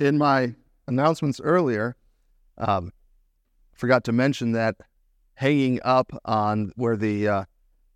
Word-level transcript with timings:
in 0.00 0.18
my 0.18 0.54
announcements 0.88 1.40
earlier, 1.42 1.94
um, 2.58 2.92
forgot 3.74 4.04
to 4.04 4.12
mention 4.12 4.52
that 4.52 4.76
hanging 5.34 5.78
up 5.84 6.12
on 6.24 6.72
where 6.76 6.96
the 6.96 7.28
uh, 7.28 7.44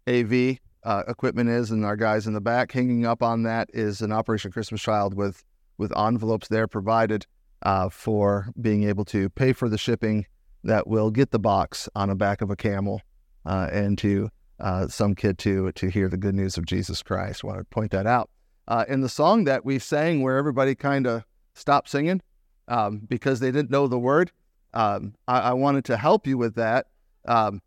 AV 0.08 0.58
uh, 0.84 1.02
equipment 1.08 1.48
is 1.48 1.70
and 1.70 1.84
our 1.84 1.96
guys 1.96 2.26
in 2.26 2.34
the 2.34 2.40
back, 2.40 2.70
hanging 2.72 3.06
up 3.06 3.22
on 3.22 3.42
that 3.42 3.70
is 3.72 4.02
an 4.02 4.12
Operation 4.12 4.52
Christmas 4.52 4.80
Child 4.80 5.14
with 5.14 5.42
with 5.76 5.96
envelopes 5.98 6.46
there 6.48 6.68
provided 6.68 7.26
uh, 7.62 7.88
for 7.88 8.48
being 8.60 8.84
able 8.84 9.04
to 9.04 9.28
pay 9.30 9.52
for 9.52 9.68
the 9.68 9.78
shipping 9.78 10.24
that 10.62 10.86
will 10.86 11.10
get 11.10 11.32
the 11.32 11.38
box 11.38 11.88
on 11.96 12.08
the 12.10 12.14
back 12.14 12.40
of 12.40 12.50
a 12.50 12.54
camel 12.54 13.00
uh, 13.44 13.68
and 13.72 13.98
to 13.98 14.28
uh, 14.60 14.86
some 14.86 15.14
kid 15.14 15.36
to 15.38 15.72
to 15.72 15.88
hear 15.88 16.08
the 16.08 16.16
good 16.16 16.34
news 16.34 16.56
of 16.56 16.66
Jesus 16.66 17.02
Christ. 17.02 17.42
I 17.44 17.48
want 17.48 17.58
to 17.58 17.64
point 17.64 17.90
that 17.90 18.06
out. 18.06 18.30
Uh, 18.68 18.84
in 18.88 19.00
the 19.00 19.08
song 19.08 19.44
that 19.44 19.64
we 19.64 19.78
sang, 19.78 20.22
where 20.22 20.36
everybody 20.36 20.74
kind 20.74 21.06
of 21.06 21.24
stopped 21.54 21.88
singing 21.88 22.20
um, 22.68 22.98
because 23.08 23.40
they 23.40 23.50
didn't 23.50 23.70
know 23.70 23.86
the 23.86 23.98
word, 23.98 24.32
um, 24.72 25.14
I, 25.28 25.40
I, 25.40 25.52
wanted 25.52 25.84
to 25.86 25.96
help 25.96 26.26
you 26.26 26.36
with 26.36 26.56
that. 26.56 26.86
Um, 27.26 27.62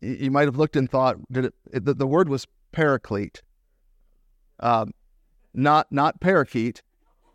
you, 0.00 0.16
you, 0.20 0.30
might 0.30 0.46
have 0.46 0.56
looked 0.56 0.76
and 0.76 0.90
thought, 0.90 1.16
did 1.32 1.46
it? 1.46 1.54
it 1.72 1.84
the, 1.84 1.94
the, 1.94 2.06
word 2.06 2.28
was 2.28 2.46
paraclete, 2.72 3.42
um, 4.60 4.92
not 5.54 5.90
not 5.90 6.20
parakeet. 6.20 6.82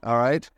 All 0.03 0.17
right, 0.17 0.49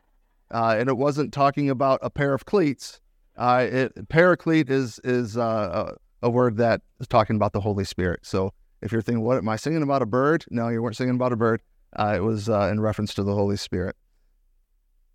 uh, 0.50 0.76
and 0.78 0.88
it 0.88 0.96
wasn't 0.96 1.32
talking 1.32 1.70
about 1.70 2.00
a 2.02 2.10
pair 2.10 2.34
of 2.34 2.44
cleats. 2.44 3.00
Uh, 3.36 3.66
it, 3.70 4.08
paraclete 4.08 4.70
is 4.70 5.00
is 5.04 5.38
uh, 5.38 5.94
a 6.22 6.30
word 6.30 6.56
that 6.58 6.82
is 7.00 7.06
talking 7.06 7.36
about 7.36 7.52
the 7.52 7.60
Holy 7.60 7.84
Spirit. 7.84 8.20
So 8.24 8.52
if 8.82 8.92
you're 8.92 9.02
thinking, 9.02 9.24
what 9.24 9.38
am 9.38 9.48
I 9.48 9.56
singing 9.56 9.82
about 9.82 10.02
a 10.02 10.06
bird? 10.06 10.44
No, 10.50 10.68
you 10.68 10.82
weren't 10.82 10.96
singing 10.96 11.14
about 11.14 11.32
a 11.32 11.36
bird. 11.36 11.62
Uh, 11.96 12.14
it 12.16 12.22
was 12.22 12.48
uh, 12.48 12.68
in 12.70 12.80
reference 12.80 13.14
to 13.14 13.22
the 13.22 13.34
Holy 13.34 13.56
Spirit. 13.56 13.96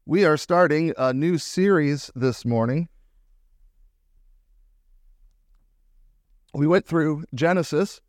We 0.09 0.25
are 0.25 0.37
starting 0.37 0.91
a 0.97 1.13
new 1.13 1.37
series 1.37 2.09
this 2.15 2.43
morning. 2.43 2.89
We 6.51 6.65
went 6.65 6.87
through 6.87 7.25
Genesis, 7.35 8.01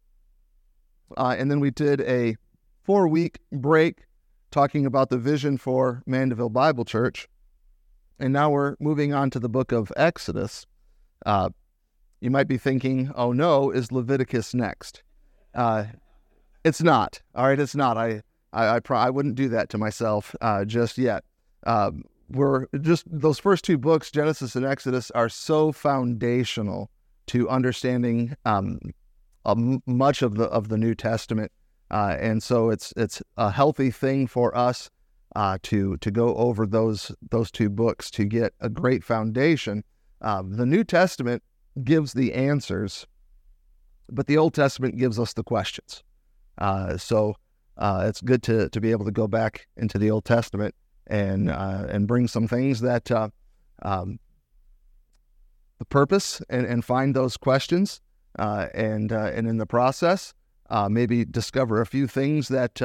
uh, 1.19 1.37
and 1.39 1.51
then 1.51 1.61
we 1.61 1.71
did 1.71 2.01
a 2.01 2.39
four 2.85 3.07
week 3.07 3.41
break 3.53 4.07
talking 4.51 4.87
about 4.87 5.11
the 5.11 5.19
vision 5.19 5.59
for 5.59 6.03
Mandeville 6.07 6.49
Bible 6.49 6.87
Church. 6.87 7.29
And 8.19 8.33
now 8.33 8.49
we're 8.49 8.77
moving 8.81 9.13
on 9.13 9.29
to 9.33 9.39
the 9.39 9.51
book 9.51 9.71
of 9.71 9.93
Exodus. 9.95 10.65
Uh, 11.27 11.51
you 12.23 12.31
might 12.31 12.49
be 12.49 12.57
thinking, 12.57 13.13
oh 13.15 13.33
no, 13.33 13.71
is 13.71 13.93
Leviticus 13.93 14.55
next? 14.55 15.03
Uh, 15.55 15.85
it's 16.65 16.83
not. 16.83 17.21
All 17.35 17.45
right, 17.45 17.61
it's 17.61 17.77
not. 17.77 17.99
I 17.99 18.23
I 18.55 18.79
I, 18.79 18.81
I 18.89 19.11
wouldn't 19.11 19.35
do 19.35 19.51
that 19.51 19.69
to 19.69 19.77
myself 19.77 20.35
uh, 20.41 20.65
just 20.65 20.97
yet. 20.97 21.25
Um, 21.65 22.05
we're 22.31 22.67
just 22.81 23.05
those 23.11 23.39
first 23.39 23.65
two 23.65 23.79
books, 23.79 24.11
Genesis 24.11 24.55
and 24.55 24.65
Exodus, 24.65 25.11
are 25.13 25.29
so 25.29 25.73
foundational 25.73 26.91
to 27.27 27.49
understanding 27.49 28.37
um, 28.45 28.79
much 29.87 30.23
of 30.23 30.37
the 30.37 30.45
of 30.45 30.69
the 30.69 30.79
New 30.79 30.95
Testament, 30.95 31.51
uh, 31.91 32.17
and 32.19 32.43
so 32.43 32.71
it's 32.71 32.93
it's 32.97 33.23
a 33.37 33.51
healthy 33.51 33.91
thing 33.91 34.27
for 34.27 34.57
us 34.57 34.91
uh, 35.37 35.59
to 35.65 35.97
to 35.99 36.11
go 36.11 36.35
over 36.37 36.67
those 36.67 37.13
those 37.31 37.51
two 37.51 37.69
books 37.69 38.11
to 38.13 38.25
get 38.25 38.55
a 38.61 38.69
great 38.69 39.05
foundation. 39.05 39.85
Uh, 40.21 40.43
the 40.47 40.67
New 40.67 40.85
Testament 40.85 41.43
gives 41.83 42.13
the 42.13 42.33
answers, 42.35 43.07
but 44.09 44.27
the 44.27 44.39
Old 44.39 44.55
Testament 44.55 44.97
gives 44.97 45.19
us 45.19 45.33
the 45.33 45.45
questions. 45.45 46.03
Uh, 46.59 46.97
so 46.97 47.35
uh, 47.77 48.05
it's 48.07 48.21
good 48.21 48.43
to 48.45 48.69
to 48.69 48.81
be 48.81 48.91
able 48.91 49.05
to 49.05 49.13
go 49.13 49.27
back 49.27 49.67
into 49.77 49.99
the 49.99 50.11
Old 50.11 50.25
Testament 50.25 50.75
and 51.11 51.51
uh, 51.51 51.87
and 51.89 52.07
bring 52.07 52.27
some 52.29 52.49
things 52.49 52.81
that 52.81 53.11
uh, 53.11 53.29
um, 53.83 54.19
the 55.79 55.85
purpose 55.85 56.41
and, 56.49 56.67
and 56.67 56.85
find 56.85 57.15
those 57.15 57.37
questions 57.37 58.01
uh, 58.39 58.69
and 58.73 59.13
uh, 59.13 59.31
and 59.35 59.47
in 59.47 59.59
the 59.59 59.67
process 59.67 60.33
maybe 60.89 61.25
discover 61.25 61.81
a 61.81 61.87
few 61.87 62.07
things 62.07 62.49
that 62.49 62.77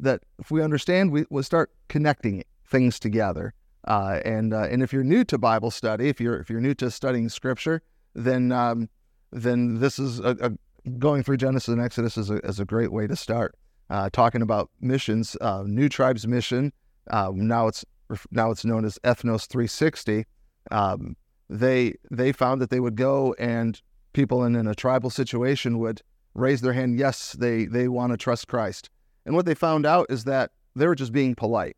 that 0.00 0.22
if 0.38 0.50
we 0.50 0.62
understand 0.62 1.10
we 1.10 1.24
will 1.30 1.42
start 1.42 1.70
connecting 1.88 2.44
things 2.66 2.98
together. 2.98 3.52
and 3.86 4.54
and 4.54 4.82
if 4.82 4.92
you're 4.92 5.04
new 5.04 5.24
to 5.24 5.36
Bible 5.36 5.70
study, 5.70 6.08
if 6.08 6.20
you're 6.20 6.38
if 6.38 6.48
you're 6.48 6.60
new 6.60 6.74
to 6.74 6.90
studying 6.90 7.28
Scripture, 7.28 7.82
then 8.14 8.52
um, 8.52 8.88
then 9.32 9.80
this 9.80 9.98
is 9.98 10.20
a, 10.20 10.36
a, 10.40 10.90
going 10.98 11.22
through 11.22 11.38
Genesis 11.38 11.68
and 11.68 11.80
Exodus 11.80 12.16
is 12.16 12.30
a, 12.30 12.36
is 12.46 12.60
a 12.60 12.64
great 12.64 12.92
way 12.92 13.06
to 13.06 13.16
start. 13.16 13.56
Uh, 13.90 14.08
talking 14.10 14.42
about 14.42 14.70
missions, 14.80 15.36
uh, 15.40 15.64
New 15.66 15.88
Tribes 15.88 16.26
Mission. 16.26 16.72
Uh, 17.10 17.32
now 17.34 17.68
it's 17.68 17.84
now 18.30 18.50
it's 18.50 18.64
known 18.64 18.84
as 18.84 18.98
Ethnos 19.04 19.46
360. 19.46 20.24
Um, 20.70 21.16
they 21.48 21.94
they 22.10 22.32
found 22.32 22.60
that 22.60 22.70
they 22.70 22.80
would 22.80 22.96
go 22.96 23.34
and 23.38 23.80
people 24.12 24.44
in, 24.44 24.56
in 24.56 24.66
a 24.66 24.74
tribal 24.74 25.10
situation 25.10 25.78
would 25.78 26.02
raise 26.34 26.60
their 26.60 26.72
hand. 26.72 26.98
Yes, 26.98 27.32
they 27.32 27.66
they 27.66 27.88
want 27.88 28.12
to 28.12 28.16
trust 28.16 28.48
Christ. 28.48 28.90
And 29.26 29.34
what 29.34 29.46
they 29.46 29.54
found 29.54 29.86
out 29.86 30.06
is 30.10 30.24
that 30.24 30.52
they 30.74 30.86
were 30.86 30.94
just 30.94 31.12
being 31.12 31.34
polite. 31.34 31.76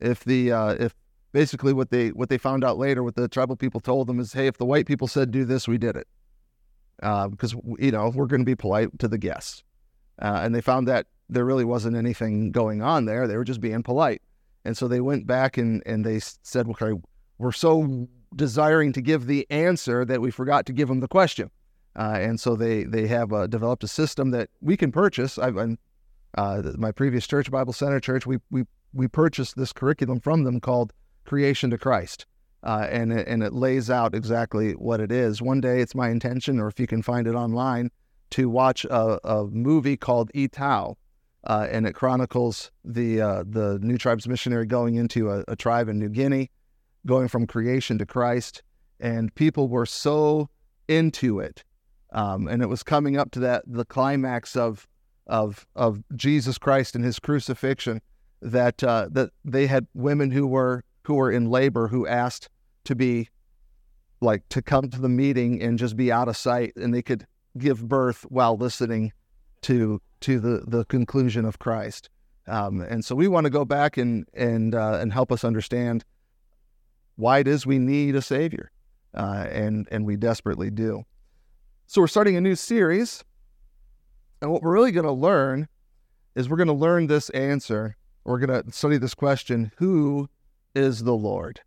If 0.00 0.24
the 0.24 0.52
uh, 0.52 0.76
if 0.78 0.94
basically 1.32 1.72
what 1.72 1.90
they 1.90 2.08
what 2.10 2.28
they 2.28 2.38
found 2.38 2.64
out 2.64 2.78
later, 2.78 3.02
what 3.02 3.16
the 3.16 3.28
tribal 3.28 3.56
people 3.56 3.80
told 3.80 4.06
them 4.06 4.20
is, 4.20 4.32
hey, 4.32 4.46
if 4.46 4.58
the 4.58 4.64
white 4.64 4.86
people 4.86 5.08
said 5.08 5.30
do 5.30 5.44
this, 5.44 5.68
we 5.68 5.78
did 5.78 5.96
it, 5.96 6.06
uh, 7.02 7.28
because 7.28 7.54
you 7.78 7.90
know 7.90 8.10
we're 8.14 8.26
going 8.26 8.40
to 8.40 8.46
be 8.46 8.56
polite 8.56 8.96
to 8.98 9.08
the 9.08 9.18
guests. 9.18 9.64
Uh, 10.20 10.40
and 10.42 10.54
they 10.54 10.60
found 10.60 10.88
that 10.88 11.06
there 11.28 11.44
really 11.44 11.64
wasn't 11.64 11.96
anything 11.96 12.50
going 12.52 12.82
on 12.82 13.04
there; 13.04 13.26
they 13.26 13.36
were 13.36 13.44
just 13.44 13.60
being 13.60 13.82
polite. 13.82 14.22
And 14.64 14.76
so 14.76 14.88
they 14.88 15.00
went 15.00 15.26
back 15.26 15.56
and 15.56 15.82
and 15.86 16.04
they 16.04 16.20
said, 16.20 16.68
okay, 16.68 16.92
we're 17.38 17.52
so 17.52 18.08
desiring 18.34 18.92
to 18.92 19.00
give 19.00 19.26
the 19.26 19.46
answer 19.50 20.04
that 20.04 20.20
we 20.20 20.30
forgot 20.30 20.66
to 20.66 20.72
give 20.72 20.88
them 20.88 21.00
the 21.00 21.08
question. 21.08 21.50
Uh, 21.96 22.16
and 22.20 22.38
so 22.38 22.56
they 22.56 22.84
they 22.84 23.06
have 23.06 23.32
uh, 23.32 23.46
developed 23.46 23.84
a 23.84 23.88
system 23.88 24.30
that 24.30 24.50
we 24.60 24.76
can 24.76 24.92
purchase. 24.92 25.38
I've, 25.38 25.56
I'm, 25.56 25.78
uh, 26.36 26.62
my 26.76 26.92
previous 26.92 27.26
church, 27.26 27.50
Bible 27.50 27.72
Center 27.72 28.00
Church, 28.00 28.26
we 28.26 28.38
we 28.50 28.64
we 28.92 29.08
purchased 29.08 29.56
this 29.56 29.72
curriculum 29.72 30.20
from 30.20 30.44
them 30.44 30.60
called 30.60 30.92
creation 31.24 31.70
to 31.70 31.78
Christ. 31.78 32.26
Uh, 32.64 32.88
and 32.90 33.12
it, 33.12 33.28
and 33.28 33.42
it 33.44 33.52
lays 33.52 33.88
out 33.88 34.16
exactly 34.16 34.72
what 34.72 35.00
it 35.00 35.12
is. 35.12 35.40
One 35.40 35.60
day, 35.60 35.80
it's 35.80 35.94
my 35.94 36.10
intention, 36.10 36.58
or 36.58 36.66
if 36.66 36.80
you 36.80 36.88
can 36.88 37.02
find 37.02 37.28
it 37.28 37.36
online, 37.36 37.90
to 38.30 38.48
watch 38.50 38.84
a, 38.84 39.20
a 39.24 39.44
movie 39.44 39.96
called 39.96 40.32
Ee-Taow, 40.34 40.96
uh, 41.44 41.66
and 41.70 41.86
it 41.86 41.94
chronicles 41.94 42.70
the 42.84 43.20
uh, 43.20 43.44
the 43.46 43.78
New 43.80 43.98
Tribes 43.98 44.26
missionary 44.26 44.66
going 44.66 44.96
into 44.96 45.30
a, 45.30 45.44
a, 45.48 45.56
tribe 45.56 45.88
in 45.88 45.98
New 45.98 46.08
Guinea, 46.08 46.50
going 47.06 47.28
from 47.28 47.46
creation 47.46 47.98
to 47.98 48.06
Christ, 48.06 48.62
and 49.00 49.34
people 49.34 49.68
were 49.68 49.86
so 49.86 50.48
into 50.88 51.40
it, 51.40 51.64
um, 52.12 52.48
and 52.48 52.62
it 52.62 52.68
was 52.68 52.82
coming 52.82 53.16
up 53.16 53.30
to 53.32 53.40
that 53.40 53.62
the 53.66 53.84
climax 53.84 54.56
of 54.56 54.88
of 55.26 55.66
of 55.76 56.02
Jesus 56.16 56.58
Christ 56.58 56.96
and 56.96 57.04
His 57.04 57.18
crucifixion, 57.18 58.00
that 58.42 58.82
uh, 58.82 59.08
that 59.12 59.30
they 59.44 59.66
had 59.66 59.86
women 59.94 60.30
who 60.30 60.46
were 60.46 60.84
who 61.04 61.14
were 61.14 61.30
in 61.30 61.50
labor 61.50 61.88
who 61.88 62.06
asked 62.06 62.48
to 62.84 62.94
be 62.94 63.28
like 64.20 64.48
to 64.48 64.60
come 64.60 64.90
to 64.90 65.00
the 65.00 65.08
meeting 65.08 65.62
and 65.62 65.78
just 65.78 65.96
be 65.96 66.10
out 66.10 66.28
of 66.28 66.36
sight 66.36 66.72
and 66.76 66.92
they 66.92 67.02
could 67.02 67.26
give 67.56 67.86
birth 67.86 68.22
while 68.28 68.56
listening 68.56 69.12
to 69.62 70.00
to 70.20 70.40
the 70.40 70.64
the 70.66 70.84
conclusion 70.86 71.44
of 71.44 71.58
Christ. 71.58 72.10
Um, 72.46 72.80
and 72.80 73.04
so 73.04 73.14
we 73.14 73.28
want 73.28 73.44
to 73.44 73.50
go 73.50 73.64
back 73.64 73.96
and 73.96 74.26
and 74.34 74.74
uh, 74.74 74.98
and 75.00 75.12
help 75.12 75.30
us 75.30 75.44
understand 75.44 76.04
why 77.16 77.40
it 77.40 77.48
is 77.48 77.66
we 77.66 77.78
need 77.78 78.14
a 78.14 78.22
savior, 78.22 78.70
uh, 79.14 79.46
and 79.50 79.86
and 79.90 80.06
we 80.06 80.16
desperately 80.16 80.70
do. 80.70 81.04
So 81.86 82.00
we're 82.00 82.06
starting 82.06 82.36
a 82.36 82.40
new 82.40 82.54
series, 82.54 83.24
and 84.40 84.50
what 84.50 84.62
we're 84.62 84.72
really 84.72 84.92
going 84.92 85.06
to 85.06 85.12
learn 85.12 85.68
is 86.34 86.48
we're 86.48 86.56
going 86.56 86.68
to 86.68 86.72
learn 86.72 87.06
this 87.06 87.30
answer. 87.30 87.96
We're 88.24 88.38
going 88.38 88.62
to 88.62 88.72
study 88.72 88.98
this 88.98 89.14
question: 89.14 89.72
Who 89.76 90.28
is 90.74 91.04
the 91.04 91.14
Lord. 91.14 91.60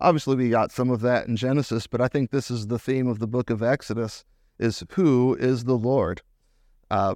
Obviously, 0.00 0.36
we 0.36 0.50
got 0.50 0.72
some 0.72 0.90
of 0.90 1.00
that 1.00 1.26
in 1.26 1.36
Genesis, 1.36 1.86
but 1.86 2.00
I 2.00 2.08
think 2.08 2.30
this 2.30 2.50
is 2.50 2.66
the 2.66 2.78
theme 2.78 3.06
of 3.06 3.18
the 3.18 3.26
book 3.26 3.50
of 3.50 3.62
Exodus: 3.62 4.24
is 4.58 4.82
who 4.92 5.36
is 5.38 5.64
the 5.64 5.76
Lord. 5.76 6.22
Uh, 6.90 7.14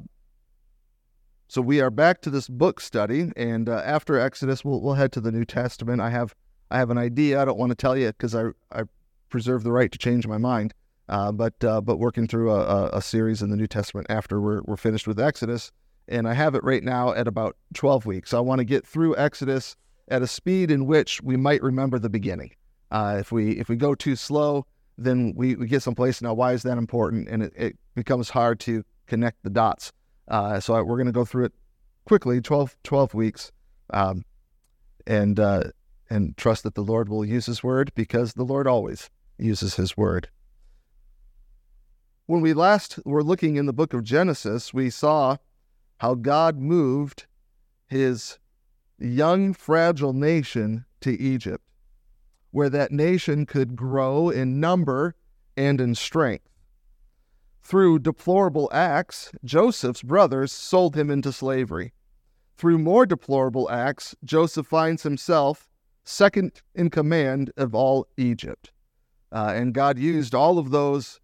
so 1.49 1.61
we 1.61 1.81
are 1.81 1.90
back 1.90 2.20
to 2.22 2.31
this 2.31 2.49
book 2.49 2.81
study, 2.81 3.32
and 3.37 3.69
uh, 3.69 3.82
after 3.84 4.19
Exodus, 4.19 4.64
we'll, 4.64 4.81
we'll 4.81 4.94
head 4.94 5.12
to 5.12 5.20
the 5.20 5.32
New 5.32 5.44
Testament. 5.44 6.00
I 6.00 6.11
have 6.11 6.34
I 6.70 6.78
have 6.78 6.90
an 6.90 6.99
idea. 6.99 7.43
I 7.43 7.44
don't 7.44 7.58
want 7.58 7.70
to 7.70 7.76
tell 7.76 7.96
you 7.96 8.08
because 8.08 8.34
I 8.34 8.50
I 8.70 8.82
preserve 9.31 9.64
the 9.64 9.72
right 9.72 9.90
to 9.90 9.99
change 9.99 10.26
my 10.26 10.38
mind. 10.38 10.75
Uh, 11.08 11.32
but 11.32 11.55
uh, 11.64 11.81
but 11.81 11.96
working 11.96 12.28
through 12.28 12.52
a, 12.52 12.88
a, 12.93 13.02
series 13.02 13.43
in 13.43 13.50
the 13.50 13.56
New 13.56 13.67
Testament 13.67 14.06
after 14.08 14.40
we're 14.40 14.62
we're 14.62 14.76
finished 14.76 15.08
with 15.08 15.19
Exodus, 15.19 15.73
and 16.06 16.28
I 16.28 16.34
have 16.34 16.55
it 16.55 16.62
right 16.62 16.84
now 16.84 17.12
at 17.12 17.26
about 17.26 17.56
twelve 17.75 18.06
weeks. 18.06 18.32
I 18.32 18.38
want 18.38 18.61
to 18.61 18.64
get 18.64 18.87
through 18.87 19.16
Exodus 19.16 19.75
at 20.06 20.23
a 20.23 20.28
speed 20.28 20.70
in 20.70 20.87
which 20.87 21.20
we 21.20 21.37
might 21.37 21.62
remember 21.64 21.99
the 21.99 22.08
beginning. 22.08 22.52
Uh, 22.93 23.16
if 23.19 23.32
we 23.32 23.58
if 23.58 23.69
we 23.69 23.75
go 23.75 23.96
too 23.96 24.14
slow, 24.14 24.66
then 24.99 25.32
we, 25.34 25.56
we 25.56 25.66
get 25.66 25.82
someplace. 25.82 26.23
Now, 26.23 26.34
why 26.34 26.52
is 26.52 26.62
that 26.62 26.78
important? 26.78 27.28
And 27.28 27.43
it, 27.43 27.52
it 27.56 27.76
becomes 27.96 28.31
hard 28.31 28.61
to 28.61 28.84
connect 29.10 29.42
the 29.42 29.50
dots. 29.50 29.92
Uh, 30.28 30.60
so 30.60 30.82
we're 30.82 30.96
going 30.96 31.06
to 31.06 31.12
go 31.12 31.24
through 31.24 31.46
it 31.46 31.52
quickly, 32.06 32.40
12, 32.40 32.76
12 32.84 33.12
weeks, 33.12 33.52
um, 33.92 34.24
and 35.06 35.38
uh, 35.38 35.64
and 36.08 36.36
trust 36.36 36.62
that 36.62 36.74
the 36.74 36.82
Lord 36.82 37.08
will 37.08 37.24
use 37.24 37.46
his 37.46 37.62
word 37.62 37.92
because 37.94 38.32
the 38.32 38.44
Lord 38.44 38.66
always 38.66 39.10
uses 39.38 39.76
his 39.76 39.96
word. 39.96 40.28
When 42.26 42.40
we 42.40 42.52
last 42.52 42.98
were 43.04 43.24
looking 43.24 43.56
in 43.56 43.66
the 43.66 43.72
book 43.72 43.92
of 43.92 44.04
Genesis, 44.04 44.72
we 44.72 44.90
saw 44.90 45.36
how 45.98 46.14
God 46.14 46.58
moved 46.58 47.26
his 47.88 48.38
young, 48.98 49.52
fragile 49.52 50.12
nation 50.12 50.84
to 51.00 51.18
Egypt, 51.20 51.64
where 52.52 52.70
that 52.70 52.92
nation 52.92 53.46
could 53.46 53.74
grow 53.74 54.30
in 54.30 54.60
number 54.60 55.16
and 55.56 55.80
in 55.80 55.94
strength. 55.94 56.50
Through 57.62 58.00
deplorable 58.00 58.68
acts, 58.72 59.30
Joseph's 59.44 60.02
brothers 60.02 60.52
sold 60.52 60.96
him 60.96 61.10
into 61.10 61.32
slavery. 61.32 61.92
Through 62.56 62.78
more 62.78 63.06
deplorable 63.06 63.70
acts, 63.70 64.14
Joseph 64.24 64.66
finds 64.66 65.02
himself 65.02 65.68
second 66.04 66.62
in 66.74 66.90
command 66.90 67.52
of 67.56 67.74
all 67.74 68.06
Egypt. 68.16 68.72
Uh, 69.32 69.52
and 69.54 69.72
God 69.72 69.98
used 69.98 70.34
all 70.34 70.58
of 70.58 70.70
those 70.70 71.20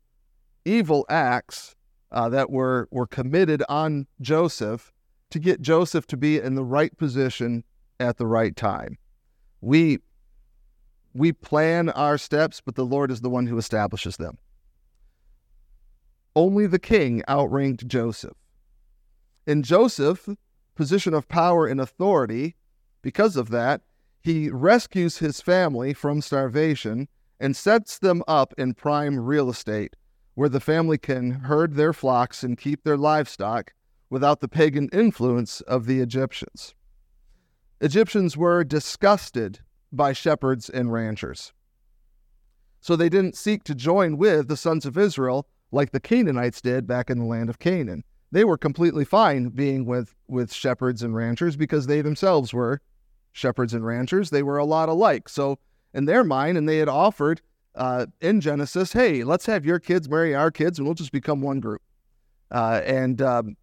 evil 0.65 1.05
acts 1.09 1.75
uh, 2.13 2.29
that 2.29 2.51
were, 2.51 2.89
were 2.91 3.07
committed 3.07 3.63
on 3.69 4.07
Joseph 4.21 4.93
to 5.31 5.39
get 5.39 5.61
Joseph 5.61 6.07
to 6.07 6.17
be 6.17 6.39
in 6.39 6.55
the 6.55 6.65
right 6.65 6.97
position 6.97 7.65
at 7.99 8.17
the 8.17 8.27
right 8.27 8.55
time. 8.55 8.99
We, 9.61 9.99
we 11.15 11.33
plan 11.33 11.91
our 11.91 12.17
steps, 12.19 12.61
but 12.65 12.77
the 12.77 12.85
Lord 12.85 13.11
is 13.11 13.21
the 13.21 13.31
one 13.31 13.47
who 13.47 13.59
establishes 13.59 14.17
them. 14.17 14.39
Only 16.37 16.67
the 16.67 16.79
king 16.79 17.23
outranked 17.27 17.89
Joseph. 17.89 18.37
In 19.47 19.63
Joseph's 19.63 20.29
position 20.75 21.15
of 21.15 21.29
power 21.29 21.67
and 21.67 21.81
authority, 21.81 22.57
because 23.01 23.37
of 23.37 23.49
that, 23.49 23.81
he 24.21 24.51
rescues 24.51 25.17
his 25.17 25.41
family 25.41 25.95
from 25.95 26.21
starvation 26.21 27.09
and 27.41 27.57
sets 27.57 27.99
them 27.99 28.23
up 28.29 28.53
in 28.59 28.75
prime 28.75 29.19
real 29.19 29.49
estate 29.49 29.97
where 30.35 30.51
the 30.51 30.61
family 30.61 30.99
can 30.99 31.31
herd 31.31 31.75
their 31.75 31.95
flocks 31.95 32.43
and 32.43 32.59
keep 32.59 32.85
their 32.85 32.99
livestock 32.99 33.73
without 34.11 34.41
the 34.41 34.49
pagan 34.49 34.91
influence 34.93 35.63
of 35.63 35.87
the 35.87 36.01
Egyptians. 36.01 36.75
Egyptians 37.81 38.37
were 38.37 38.63
disgusted 38.63 39.61
by 39.91 40.13
shepherds 40.13 40.69
and 40.69 40.93
ranchers. 40.93 41.55
So 42.81 42.95
they 42.95 43.09
didn't 43.09 43.37
seek 43.37 43.65
to 43.65 43.75
join 43.75 44.19
with 44.19 44.49
the 44.49 44.57
sons 44.59 44.85
of 44.85 44.99
Israel 44.99 45.49
like 45.73 45.93
the 45.93 46.01
Canaanites 46.01 46.61
did 46.61 46.87
back 46.87 47.11
in 47.11 47.19
the 47.19 47.25
land 47.25 47.51
of 47.51 47.59
Canaan. 47.59 48.05
They 48.33 48.45
were 48.45 48.59
completely 48.59 49.05
fine 49.05 49.49
being 49.49 49.87
with, 49.87 50.15
with 50.29 50.53
shepherds 50.53 51.03
and 51.03 51.15
ranchers 51.15 51.57
because 51.57 51.87
they 51.87 52.01
themselves 52.01 52.53
were 52.53 52.81
shepherds 53.33 53.75
and 53.75 53.85
ranchers. 53.85 54.31
They 54.31 54.43
were 54.43 54.59
a 54.59 54.65
lot 54.65 54.89
alike. 54.89 55.29
So, 55.29 55.59
in 55.95 56.05
their 56.05 56.25
mind, 56.25 56.59
and 56.59 56.69
they 56.69 56.79
had 56.79 56.89
offered 56.89 57.41
uh, 57.75 58.07
in 58.21 58.41
Genesis, 58.41 58.93
hey, 58.93 59.25
let's 59.25 59.47
have 59.47 59.65
your 59.65 59.79
kids 59.79 60.09
marry 60.09 60.35
our 60.35 60.51
kids 60.51 60.79
and 60.79 60.87
we'll 60.87 60.95
just 60.95 61.13
become 61.13 61.41
one 61.41 61.61
group. 61.61 61.83
Uh, 62.51 62.81
and, 62.85 63.23
um, 63.23 63.57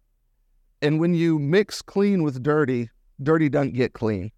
and 0.82 1.00
when 1.00 1.14
you 1.14 1.38
mix 1.38 1.82
clean 1.82 2.22
with 2.22 2.42
dirty, 2.42 2.90
dirty 3.22 3.48
doesn't 3.48 3.74
get 3.74 3.92
clean, 3.92 4.30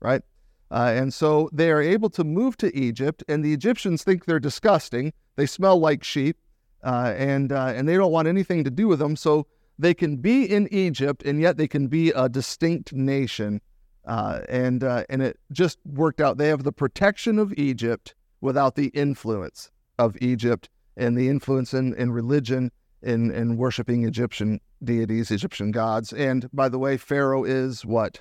right? 0.00 0.22
Uh, 0.70 0.92
and 0.94 1.14
so 1.14 1.48
they 1.52 1.70
are 1.70 1.80
able 1.80 2.10
to 2.10 2.24
move 2.24 2.56
to 2.56 2.76
Egypt, 2.76 3.22
and 3.28 3.44
the 3.44 3.52
Egyptians 3.52 4.02
think 4.02 4.24
they're 4.24 4.40
disgusting. 4.40 5.12
They 5.36 5.46
smell 5.46 5.78
like 5.78 6.02
sheep, 6.02 6.36
uh, 6.84 7.14
and 7.16 7.50
uh, 7.50 7.72
and 7.74 7.88
they 7.88 7.96
don't 7.96 8.12
want 8.12 8.28
anything 8.28 8.62
to 8.64 8.70
do 8.70 8.86
with 8.86 9.00
them. 9.00 9.16
So 9.16 9.46
they 9.78 9.94
can 9.94 10.16
be 10.16 10.44
in 10.44 10.68
Egypt, 10.72 11.22
and 11.24 11.40
yet 11.40 11.56
they 11.56 11.66
can 11.66 11.88
be 11.88 12.10
a 12.10 12.28
distinct 12.28 12.92
nation 12.92 13.60
uh, 14.06 14.40
and 14.48 14.84
uh, 14.84 15.04
and 15.08 15.22
it 15.22 15.38
just 15.52 15.78
worked 15.84 16.20
out. 16.20 16.36
They 16.36 16.48
have 16.48 16.62
the 16.62 16.72
protection 16.72 17.38
of 17.38 17.52
Egypt 17.54 18.14
without 18.40 18.74
the 18.74 18.88
influence 18.88 19.70
of 19.98 20.16
Egypt 20.20 20.68
and 20.96 21.16
the 21.16 21.28
influence 21.28 21.72
in, 21.72 21.94
in 21.94 22.12
religion 22.12 22.70
in, 23.02 23.30
in 23.30 23.56
worshiping 23.56 24.04
Egyptian 24.04 24.60
deities, 24.82 25.30
Egyptian 25.30 25.70
gods. 25.70 26.12
And 26.12 26.48
by 26.52 26.68
the 26.68 26.78
way, 26.78 26.96
Pharaoh 26.96 27.44
is 27.44 27.84
what 27.84 28.20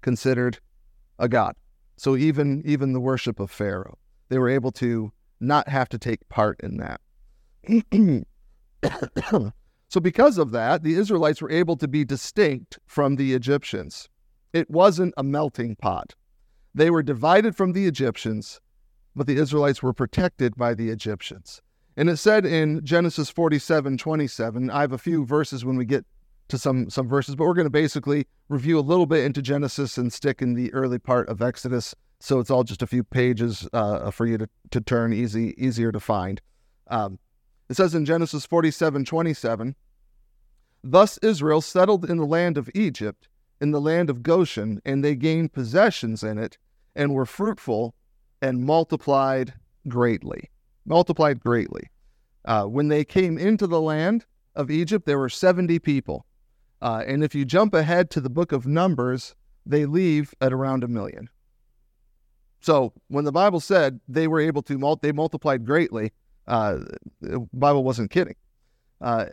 considered 0.00 0.58
a 1.18 1.28
god. 1.28 1.54
So 1.96 2.16
even 2.16 2.62
even 2.64 2.92
the 2.92 3.00
worship 3.00 3.38
of 3.38 3.50
Pharaoh, 3.50 3.98
they 4.28 4.38
were 4.38 4.48
able 4.48 4.72
to 4.72 5.12
not 5.40 5.68
have 5.68 5.88
to 5.90 5.98
take 5.98 6.28
part 6.28 6.60
in 6.60 6.78
that. 6.78 7.00
so 9.88 10.00
because 10.00 10.38
of 10.38 10.50
that, 10.50 10.82
the 10.82 10.94
Israelites 10.94 11.40
were 11.40 11.50
able 11.50 11.76
to 11.76 11.88
be 11.88 12.04
distinct 12.04 12.78
from 12.86 13.16
the 13.16 13.34
Egyptians. 13.34 14.08
It 14.52 14.70
wasn't 14.70 15.14
a 15.16 15.22
melting 15.22 15.76
pot. 15.76 16.14
They 16.74 16.90
were 16.90 17.02
divided 17.02 17.54
from 17.56 17.72
the 17.72 17.86
Egyptians, 17.86 18.60
but 19.14 19.26
the 19.26 19.36
Israelites 19.36 19.82
were 19.82 19.92
protected 19.92 20.56
by 20.56 20.74
the 20.74 20.90
Egyptians. 20.90 21.60
And 21.96 22.08
it 22.08 22.16
said 22.16 22.46
in 22.46 22.84
Genesis 22.84 23.28
47 23.28 23.98
27, 23.98 24.70
I 24.70 24.80
have 24.80 24.92
a 24.92 24.98
few 24.98 25.26
verses 25.26 25.64
when 25.64 25.76
we 25.76 25.84
get 25.84 26.04
to 26.48 26.58
some, 26.58 26.90
some 26.90 27.08
verses, 27.08 27.36
but 27.36 27.44
we're 27.44 27.54
going 27.54 27.66
to 27.66 27.70
basically 27.70 28.26
review 28.48 28.78
a 28.78 28.80
little 28.80 29.06
bit 29.06 29.24
into 29.24 29.42
Genesis 29.42 29.98
and 29.98 30.12
stick 30.12 30.42
in 30.42 30.54
the 30.54 30.72
early 30.72 30.98
part 30.98 31.28
of 31.28 31.42
Exodus. 31.42 31.94
So 32.20 32.40
it's 32.40 32.50
all 32.50 32.64
just 32.64 32.82
a 32.82 32.86
few 32.86 33.04
pages 33.04 33.68
uh, 33.72 34.10
for 34.10 34.26
you 34.26 34.38
to, 34.38 34.48
to 34.70 34.80
turn, 34.80 35.12
easy, 35.12 35.54
easier 35.62 35.92
to 35.92 36.00
find. 36.00 36.40
Um, 36.88 37.18
it 37.68 37.76
says 37.76 37.94
in 37.94 38.04
Genesis 38.04 38.46
47 38.46 39.04
27, 39.04 39.74
Thus 40.84 41.18
Israel 41.18 41.60
settled 41.60 42.08
in 42.08 42.16
the 42.16 42.26
land 42.26 42.58
of 42.58 42.70
Egypt 42.74 43.28
in 43.62 43.70
the 43.70 43.80
land 43.80 44.10
of 44.10 44.24
Goshen, 44.24 44.82
and 44.84 45.04
they 45.04 45.14
gained 45.14 45.52
possessions 45.52 46.24
in 46.24 46.36
it, 46.36 46.58
and 46.96 47.14
were 47.14 47.24
fruitful, 47.24 47.94
and 48.42 48.64
multiplied 48.64 49.54
greatly. 49.86 50.50
Multiplied 50.84 51.38
greatly. 51.38 51.88
Uh, 52.44 52.64
when 52.64 52.88
they 52.88 53.04
came 53.04 53.38
into 53.38 53.68
the 53.68 53.80
land 53.80 54.26
of 54.56 54.68
Egypt, 54.68 55.06
there 55.06 55.18
were 55.18 55.28
70 55.28 55.78
people. 55.78 56.26
Uh, 56.80 57.04
and 57.06 57.22
if 57.22 57.36
you 57.36 57.44
jump 57.44 57.72
ahead 57.72 58.10
to 58.10 58.20
the 58.20 58.28
book 58.28 58.50
of 58.50 58.66
Numbers, 58.66 59.36
they 59.64 59.86
leave 59.86 60.34
at 60.40 60.52
around 60.52 60.82
a 60.82 60.88
million. 60.88 61.28
So 62.60 62.92
when 63.06 63.24
the 63.24 63.30
Bible 63.30 63.60
said 63.60 64.00
they 64.08 64.26
were 64.26 64.40
able 64.40 64.62
to, 64.62 64.98
they 65.00 65.12
multiplied 65.12 65.64
greatly, 65.64 66.10
uh, 66.46 66.78
the 67.20 67.46
Bible 67.52 67.84
wasn't 67.84 68.10
kidding. 68.10 68.36
Uh, 69.00 69.26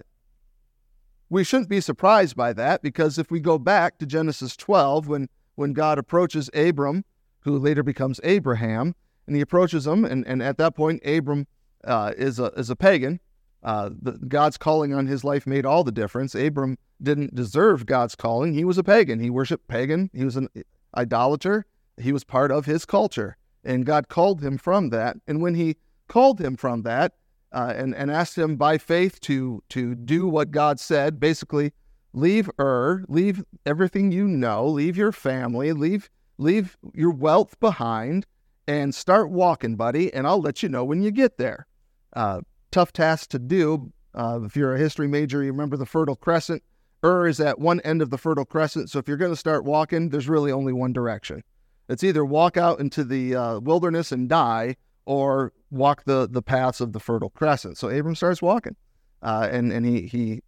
we 1.30 1.44
shouldn't 1.44 1.70
be 1.70 1.82
surprised 1.82 2.36
by 2.36 2.54
that 2.54 2.82
because 2.82 3.20
if 3.20 3.30
we 3.30 3.40
go 3.40 3.58
back 3.58 3.98
to 4.00 4.06
Genesis 4.06 4.56
12, 4.58 5.08
when, 5.08 5.30
when 5.56 5.74
God 5.74 6.00
approaches 6.00 6.50
Abram, 6.54 7.06
who 7.42 7.58
later 7.58 7.84
becomes 7.84 8.20
Abraham, 8.24 8.96
and 9.28 9.36
he 9.36 9.42
approaches 9.42 9.86
him, 9.86 10.06
and, 10.06 10.26
and 10.26 10.42
at 10.42 10.58
that 10.58 10.76
point, 10.76 11.02
Abram 11.06 11.46
uh, 11.84 12.14
is, 12.18 12.40
a, 12.40 12.46
is 12.58 12.70
a 12.70 12.76
pagan. 12.76 13.20
Uh, 13.62 13.90
the, 14.02 14.14
God's 14.14 14.58
calling 14.58 14.94
on 14.94 15.06
his 15.06 15.24
life 15.24 15.46
made 15.46 15.66
all 15.66 15.84
the 15.84 15.92
difference. 15.92 16.34
Abram 16.34 16.78
didn't 17.02 17.36
deserve 17.36 17.86
God's 17.86 18.16
calling. 18.16 18.54
He 18.54 18.66
was 18.66 18.78
a 18.78 18.84
pagan. 18.84 19.20
He 19.20 19.30
worshiped 19.30 19.68
pagan. 19.68 20.10
He 20.14 20.24
was 20.24 20.36
an 20.36 20.50
idolater. 20.98 21.66
He 21.98 22.12
was 22.12 22.24
part 22.24 22.52
of 22.52 22.66
his 22.66 22.86
culture. 22.86 23.38
And 23.64 23.86
God 23.86 24.08
called 24.08 24.42
him 24.42 24.58
from 24.58 24.90
that. 24.90 25.18
And 25.28 25.42
when 25.42 25.56
he 25.56 25.76
called 26.10 26.42
him 26.42 26.58
from 26.58 26.82
that, 26.82 27.14
uh, 27.54 27.74
and, 27.76 27.96
and 27.96 28.12
asked 28.12 28.38
him 28.38 28.58
by 28.58 28.78
faith 28.78 29.20
to, 29.22 29.64
to 29.70 29.96
do 29.96 30.28
what 30.28 30.52
God 30.52 30.80
said. 30.80 31.20
Basically, 31.20 31.72
leave 32.12 32.50
Ur, 32.60 33.06
leave 33.08 33.44
everything 33.66 34.12
you 34.12 34.28
know, 34.28 34.68
leave 34.68 34.98
your 34.98 35.14
family, 35.14 35.72
leave, 35.72 36.10
leave 36.38 36.78
your 36.94 37.12
wealth 37.12 37.58
behind, 37.60 38.26
and 38.68 38.94
start 38.94 39.32
walking, 39.32 39.76
buddy, 39.76 40.14
and 40.14 40.28
I'll 40.28 40.42
let 40.42 40.62
you 40.62 40.70
know 40.70 40.84
when 40.84 41.02
you 41.02 41.12
get 41.12 41.38
there. 41.38 41.66
Uh, 42.14 42.42
tough 42.72 42.92
task 42.92 43.30
to 43.30 43.40
do. 43.40 43.92
Uh, 44.14 44.42
if 44.44 44.56
you're 44.56 44.76
a 44.76 44.80
history 44.80 45.08
major, 45.08 45.44
you 45.44 45.52
remember 45.52 45.78
the 45.78 45.86
Fertile 45.86 46.16
Crescent. 46.16 46.62
Ur 47.04 47.28
is 47.28 47.40
at 47.40 47.60
one 47.60 47.80
end 47.82 48.02
of 48.02 48.10
the 48.10 48.18
Fertile 48.18 48.46
Crescent, 48.46 48.90
so 48.90 49.00
if 49.00 49.08
you're 49.08 49.18
going 49.18 49.32
to 49.32 49.38
start 49.38 49.64
walking, 49.64 50.10
there's 50.10 50.28
really 50.28 50.52
only 50.52 50.74
one 50.74 50.94
direction. 50.94 51.44
It's 51.88 52.04
either 52.04 52.24
walk 52.26 52.58
out 52.58 52.80
into 52.80 53.04
the 53.04 53.36
uh, 53.36 53.60
wilderness 53.60 54.12
and 54.12 54.28
die, 54.30 54.76
or 55.10 55.52
walk 55.72 56.04
the 56.04 56.30
the 56.30 56.44
paths 56.44 56.80
of 56.80 56.94
the 56.94 57.00
fertile 57.00 57.32
crescent. 57.32 57.80
So 57.80 57.90
Abram 57.90 58.14
starts 58.14 58.44
walking, 58.44 58.76
uh, 59.24 59.50
and 59.52 59.74
and 59.74 59.84
he 59.84 60.02
he 60.06 60.44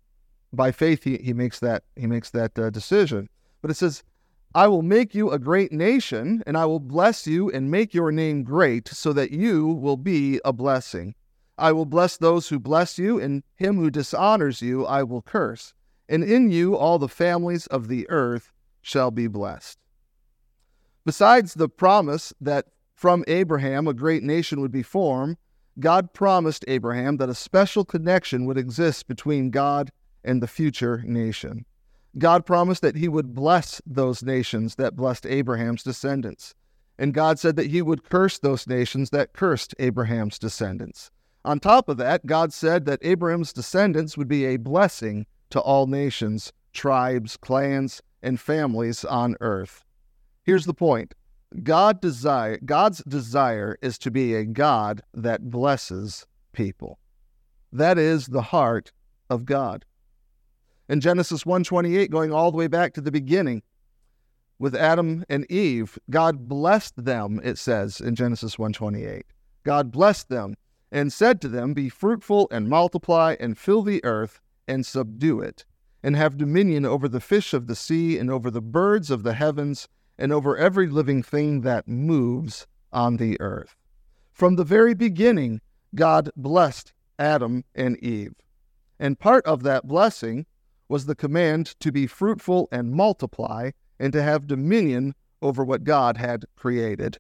by 0.54 0.72
faith 0.72 1.04
he 1.04 1.18
he 1.18 1.34
makes 1.34 1.60
that 1.62 1.84
he 1.96 2.06
makes 2.06 2.30
that 2.30 2.58
uh, 2.60 2.70
decision. 2.70 3.28
But 3.64 3.72
it 3.72 3.74
says, 3.74 4.04
"I 4.54 4.68
will 4.68 4.84
make 4.84 5.16
you 5.16 5.32
a 5.32 5.40
great 5.40 5.72
nation, 5.72 6.44
and 6.46 6.56
I 6.56 6.66
will 6.66 6.80
bless 6.80 7.26
you 7.26 7.50
and 7.50 7.72
make 7.72 7.96
your 7.96 8.12
name 8.12 8.44
great, 8.44 8.88
so 8.88 9.14
that 9.14 9.32
you 9.32 9.66
will 9.66 9.98
be 9.98 10.40
a 10.46 10.54
blessing. 10.54 11.16
I 11.58 11.72
will 11.72 11.88
bless 11.88 12.18
those 12.18 12.50
who 12.50 12.60
bless 12.60 13.00
you, 13.00 13.20
and 13.20 13.42
him 13.56 13.78
who 13.78 13.90
dishonors 13.90 14.62
you 14.62 14.86
I 14.86 15.02
will 15.02 15.24
curse. 15.24 15.74
And 16.08 16.24
in 16.24 16.52
you 16.52 16.78
all 16.78 17.00
the 17.00 17.10
families 17.10 17.66
of 17.68 17.88
the 17.88 18.08
earth 18.12 18.54
shall 18.84 19.10
be 19.10 19.26
blessed." 19.26 19.80
Besides 21.04 21.56
the 21.56 21.68
promise 21.68 22.32
that 22.40 22.68
from 23.02 23.24
Abraham 23.26 23.88
a 23.88 23.96
great 23.96 24.22
nation 24.22 24.62
would 24.62 24.72
be 24.72 24.84
formed, 24.84 25.36
God 25.80 26.14
promised 26.14 26.64
Abraham 26.68 27.18
that 27.18 27.30
a 27.30 27.34
special 27.34 27.84
connection 27.84 28.46
would 28.46 28.60
exist 28.60 29.08
between 29.08 29.50
God 29.50 29.92
and 30.24 30.40
the 30.40 30.48
future 30.48 31.02
nation. 31.04 31.66
God 32.20 32.46
promised 32.46 32.84
that 32.84 32.96
he 32.96 33.08
would 33.08 33.34
bless 33.34 33.82
those 33.88 34.22
nations 34.22 34.76
that 34.76 34.96
blessed 34.96 35.26
Abraham's 35.26 35.82
descendants. 35.82 36.54
And 37.00 37.12
God 37.12 37.40
said 37.40 37.56
that 37.56 37.72
he 37.72 37.82
would 37.82 38.08
curse 38.08 38.38
those 38.38 38.68
nations 38.68 39.10
that 39.10 39.34
cursed 39.34 39.74
Abraham's 39.80 40.38
descendants. 40.38 41.10
On 41.44 41.60
top 41.60 41.90
of 41.90 41.98
that, 41.98 42.28
God 42.28 42.54
said 42.54 42.86
that 42.86 43.00
Abraham's 43.02 43.52
descendants 43.52 44.16
would 44.16 44.28
be 44.28 44.46
a 44.46 44.58
blessing 44.58 45.26
to 45.50 45.60
all 45.60 45.88
nations, 45.88 46.54
tribes, 46.72 47.36
clans, 47.36 48.04
and 48.22 48.40
families 48.40 49.04
on 49.04 49.38
earth. 49.42 49.86
Here's 50.44 50.68
the 50.68 50.76
point. 50.76 51.16
God 51.64 52.00
desire 52.00 52.58
God's 52.64 53.04
desire 53.04 53.78
is 53.82 53.98
to 54.00 54.12
be 54.12 54.36
a 54.36 54.46
God 54.46 55.02
that 55.14 55.50
blesses 55.50 56.26
people. 56.54 56.98
That 57.74 57.98
is 57.98 58.28
the 58.28 58.42
heart 58.42 58.92
of 59.30 59.46
God. 59.46 59.86
In 60.88 61.02
Genesis 61.02 61.46
1:28 61.46 62.10
going 62.10 62.32
all 62.32 62.52
the 62.52 62.58
way 62.58 62.68
back 62.68 62.94
to 62.94 63.02
the 63.02 63.12
beginning 63.12 63.64
with 64.60 64.76
Adam 64.76 65.26
and 65.28 65.50
Eve, 65.52 65.98
God 66.10 66.48
blessed 66.48 67.04
them, 67.04 67.42
it 67.44 67.58
says 67.58 68.00
in 68.00 68.16
Genesis 68.16 68.58
1:28. 68.58 69.24
God 69.64 69.92
blessed 69.92 70.30
them 70.30 70.56
and 70.92 71.12
said 71.12 71.42
to 71.42 71.48
them, 71.48 71.74
Be 71.74 71.90
fruitful 71.90 72.48
and 72.52 72.70
multiply 72.70 73.36
and 73.40 73.58
fill 73.58 73.82
the 73.84 74.04
earth 74.04 74.42
and 74.68 74.86
subdue 74.86 75.40
it, 75.42 75.66
and 76.04 76.16
have 76.16 76.38
dominion 76.38 76.86
over 76.86 77.08
the 77.08 77.20
fish 77.20 77.54
of 77.54 77.68
the 77.68 77.76
sea 77.76 78.18
and 78.18 78.30
over 78.30 78.50
the 78.50 78.62
birds 78.62 79.12
of 79.12 79.24
the 79.24 79.34
heavens 79.34 79.88
and 80.22 80.32
over 80.32 80.56
every 80.56 80.88
living 80.88 81.24
thing 81.24 81.62
that 81.62 81.88
moves 81.88 82.68
on 82.94 83.18
the 83.18 83.42
earth. 83.42 83.76
From 84.32 84.56
the 84.56 84.64
very 84.64 84.94
beginning, 84.94 85.62
God 85.96 86.30
blessed 86.36 86.94
Adam 87.18 87.64
and 87.74 87.98
Eve. 87.98 88.34
And 89.00 89.20
part 89.20 89.44
of 89.48 89.64
that 89.64 89.88
blessing 89.88 90.46
was 90.88 91.08
the 91.08 91.16
command 91.16 91.74
to 91.80 91.92
be 91.92 92.06
fruitful 92.06 92.70
and 92.72 92.92
multiply 92.92 93.72
and 94.00 94.14
to 94.14 94.22
have 94.22 94.46
dominion 94.46 95.16
over 95.42 95.64
what 95.64 95.84
God 95.84 96.18
had 96.18 96.46
created. 96.56 97.18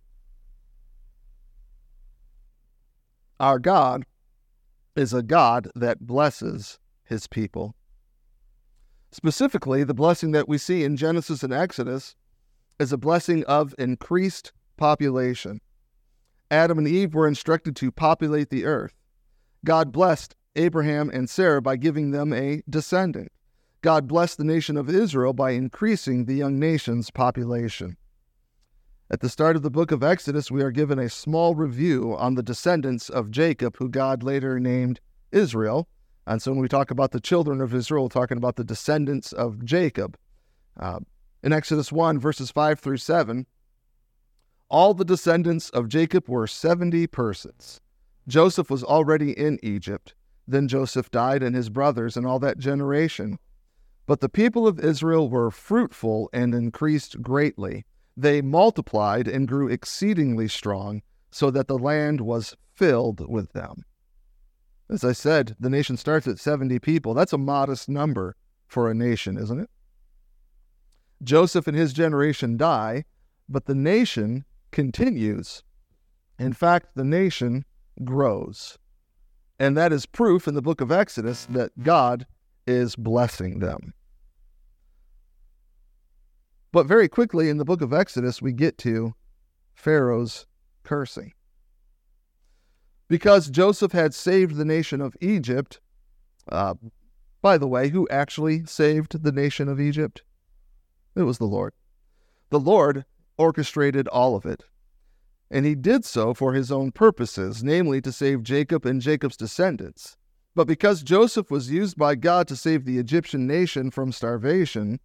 Our 3.40 3.58
God 3.58 4.06
is 4.96 5.12
a 5.12 5.24
God 5.24 5.72
that 5.74 6.06
blesses 6.06 6.78
his 7.04 7.26
people. 7.26 7.74
Specifically, 9.12 9.84
the 9.84 9.96
blessing 9.96 10.32
that 10.34 10.48
we 10.48 10.60
see 10.60 10.84
in 10.84 10.98
Genesis 10.98 11.42
and 11.42 11.52
Exodus 11.52 12.16
is 12.82 12.92
a 12.92 12.98
blessing 12.98 13.46
of 13.46 13.76
increased 13.78 14.52
population. 14.76 15.62
Adam 16.50 16.80
and 16.80 16.88
Eve 16.88 17.14
were 17.14 17.28
instructed 17.28 17.76
to 17.76 17.92
populate 17.92 18.50
the 18.50 18.66
earth. 18.66 18.94
God 19.64 19.92
blessed 19.92 20.36
Abraham 20.56 21.10
and 21.12 21.30
Sarah 21.30 21.62
by 21.62 21.76
giving 21.78 22.10
them 22.10 22.34
a 22.34 22.64
descendant. 22.68 23.32
God 23.82 24.08
blessed 24.08 24.40
the 24.40 24.44
nation 24.44 24.78
of 24.78 24.90
Israel 24.90 25.34
by 25.34 25.52
increasing 25.52 26.26
the 26.26 26.34
young 26.34 26.60
nation's 26.60 27.12
population. 27.12 27.98
At 29.12 29.20
the 29.20 29.30
start 29.30 29.56
of 29.56 29.62
the 29.62 29.70
book 29.70 29.92
of 29.92 30.04
Exodus, 30.04 30.50
we 30.50 30.64
are 30.64 30.72
given 30.72 30.98
a 30.98 31.10
small 31.10 31.54
review 31.54 32.16
on 32.18 32.34
the 32.34 32.44
descendants 32.44 33.10
of 33.10 33.30
Jacob, 33.30 33.78
who 33.78 33.90
God 33.90 34.24
later 34.24 34.60
named 34.60 35.00
Israel. 35.32 35.88
And 36.26 36.42
so 36.42 36.52
when 36.52 36.62
we 36.62 36.68
talk 36.68 36.92
about 36.92 37.12
the 37.12 37.20
children 37.20 37.62
of 37.62 37.76
Israel, 37.76 38.04
we're 38.04 38.10
talking 38.10 38.38
about 38.38 38.56
the 38.56 38.64
descendants 38.64 39.34
of 39.34 39.64
Jacob. 39.64 40.18
Uh, 40.80 41.00
in 41.44 41.54
Exodus 41.54 41.92
1, 41.92 42.20
verses 42.20 42.52
5 42.52 42.80
through 42.80 42.98
7, 42.98 43.46
all 44.70 44.94
the 44.94 45.06
descendants 45.06 45.70
of 45.72 45.90
Jacob 45.90 46.30
were 46.30 46.48
70 46.48 47.08
persons. 47.08 47.82
Joseph 48.28 48.70
was 48.70 48.84
already 48.84 49.32
in 49.38 49.60
Egypt. 49.62 50.14
Then 50.48 50.68
Joseph 50.68 51.12
died, 51.12 51.44
and 51.44 51.56
his 51.56 51.70
brothers, 51.70 52.16
and 52.16 52.26
all 52.26 52.40
that 52.40 52.58
generation. 52.58 53.38
But 54.06 54.22
the 54.22 54.30
people 54.30 54.68
of 54.68 54.80
Israel 54.80 55.30
were 55.30 55.52
fruitful 55.52 56.30
and 56.32 56.54
increased 56.54 57.22
greatly. 57.22 57.86
They 58.16 58.42
multiplied 58.42 59.28
and 59.28 59.48
grew 59.48 59.68
exceedingly 59.68 60.48
strong, 60.48 61.02
so 61.32 61.52
that 61.52 61.68
the 61.68 61.78
land 61.78 62.22
was 62.22 62.56
filled 62.74 63.30
with 63.30 63.54
them. 63.54 63.84
As 64.90 65.04
I 65.04 65.14
said, 65.14 65.56
the 65.60 65.70
nation 65.70 65.96
starts 65.96 66.28
at 66.28 66.40
70 66.40 66.80
people. 66.80 67.14
That's 67.14 67.34
a 67.34 67.38
modest 67.38 67.88
number 67.88 68.36
for 68.68 68.90
a 68.90 68.94
nation, 68.94 69.38
isn't 69.38 69.60
it? 69.60 69.70
Joseph 71.24 71.68
and 71.68 71.78
his 71.78 71.94
generation 71.94 72.58
die, 72.58 73.06
but 73.48 73.66
the 73.66 73.76
nation 73.76 74.46
continues. 74.72 75.64
In 76.40 76.54
fact, 76.54 76.96
the 76.96 77.04
nation 77.04 77.66
grows. 78.04 78.78
And 79.60 79.78
that 79.78 79.94
is 79.94 80.06
proof 80.06 80.48
in 80.48 80.56
the 80.56 80.62
book 80.62 80.82
of 80.82 80.92
Exodus 80.92 81.46
that 81.48 81.84
God 81.84 82.26
is 82.66 82.96
blessing 82.96 83.60
them. 83.60 83.94
But 86.72 86.88
very 86.88 87.08
quickly 87.10 87.50
in 87.50 87.58
the 87.58 87.66
book 87.66 87.82
of 87.82 87.94
Exodus, 87.94 88.42
we 88.42 88.54
get 88.54 88.78
to 88.80 89.14
Pharaoh's 89.76 90.48
cursing. 90.84 91.34
Because 93.08 93.50
Joseph 93.50 93.92
had 93.92 94.14
saved 94.14 94.56
the 94.56 94.66
nation 94.66 95.02
of 95.02 95.16
Egypt, 95.20 95.82
uh, 96.50 96.76
by 97.42 97.58
the 97.58 97.68
way, 97.68 97.90
who 97.90 98.08
actually 98.10 98.66
saved 98.66 99.22
the 99.22 99.34
nation 99.34 99.68
of 99.68 99.82
Egypt? 99.82 100.24
It 101.16 101.24
was 101.24 101.38
the 101.38 101.46
Lord. 101.46 101.74
The 102.50 102.60
Lord 102.60 103.06
orchestrated 103.38 104.08
all 104.08 104.36
of 104.36 104.46
it. 104.46 104.64
And 105.50 105.66
he 105.66 105.76
did 105.76 106.06
so 106.06 106.34
for 106.34 106.54
his 106.54 106.72
own 106.72 106.92
purposes, 106.92 107.64
namely 107.64 108.02
to 108.02 108.12
save 108.12 108.44
Jacob 108.44 108.86
and 108.86 109.02
Jacob's 109.02 109.36
descendants. 109.36 110.16
But 110.56 110.68
because 110.68 111.04
Joseph 111.04 111.50
was 111.50 111.72
used 111.72 111.98
by 111.98 112.16
God 112.16 112.48
to 112.48 112.56
save 112.56 112.86
the 112.86 112.98
Egyptian 112.98 113.48
nation 113.48 113.92
from 113.92 114.12
starvation, 114.12 115.00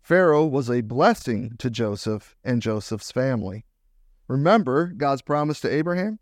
Pharaoh 0.00 0.46
was 0.46 0.70
a 0.70 0.80
blessing 0.80 1.54
to 1.58 1.70
Joseph 1.70 2.36
and 2.42 2.62
Joseph's 2.62 3.12
family. 3.12 3.64
Remember 4.26 4.86
God's 4.86 5.22
promise 5.22 5.60
to 5.60 5.72
Abraham? 5.72 6.18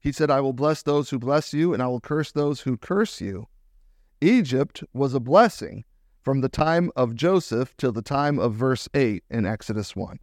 He 0.00 0.12
said, 0.12 0.30
I 0.30 0.40
will 0.40 0.52
bless 0.52 0.82
those 0.82 1.10
who 1.10 1.18
bless 1.18 1.54
you, 1.54 1.72
and 1.72 1.82
I 1.82 1.86
will 1.86 2.00
curse 2.00 2.32
those 2.32 2.60
who 2.60 2.76
curse 2.76 3.20
you. 3.20 3.48
Egypt 4.20 4.84
was 4.92 5.14
a 5.14 5.20
blessing 5.20 5.84
from 6.24 6.40
the 6.40 6.48
time 6.48 6.90
of 6.96 7.14
Joseph 7.14 7.76
till 7.76 7.92
the 7.92 8.02
time 8.02 8.38
of 8.38 8.54
verse 8.54 8.88
8 8.94 9.22
in 9.30 9.44
Exodus 9.44 9.94
1. 9.94 10.18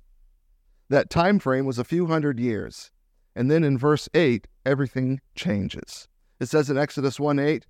That 0.90 1.12
time 1.12 1.38
frame 1.38 1.66
was 1.66 1.78
a 1.78 1.84
few 1.84 2.08
hundred 2.08 2.40
years. 2.40 2.92
And 3.36 3.50
then 3.50 3.64
in 3.64 3.78
verse 3.78 4.10
8, 4.14 4.48
everything 4.66 5.22
changes. 5.36 6.10
It 6.40 6.48
says 6.48 6.70
in 6.70 6.78
Exodus 6.78 7.20
1 7.20 7.38
8, 7.40 7.68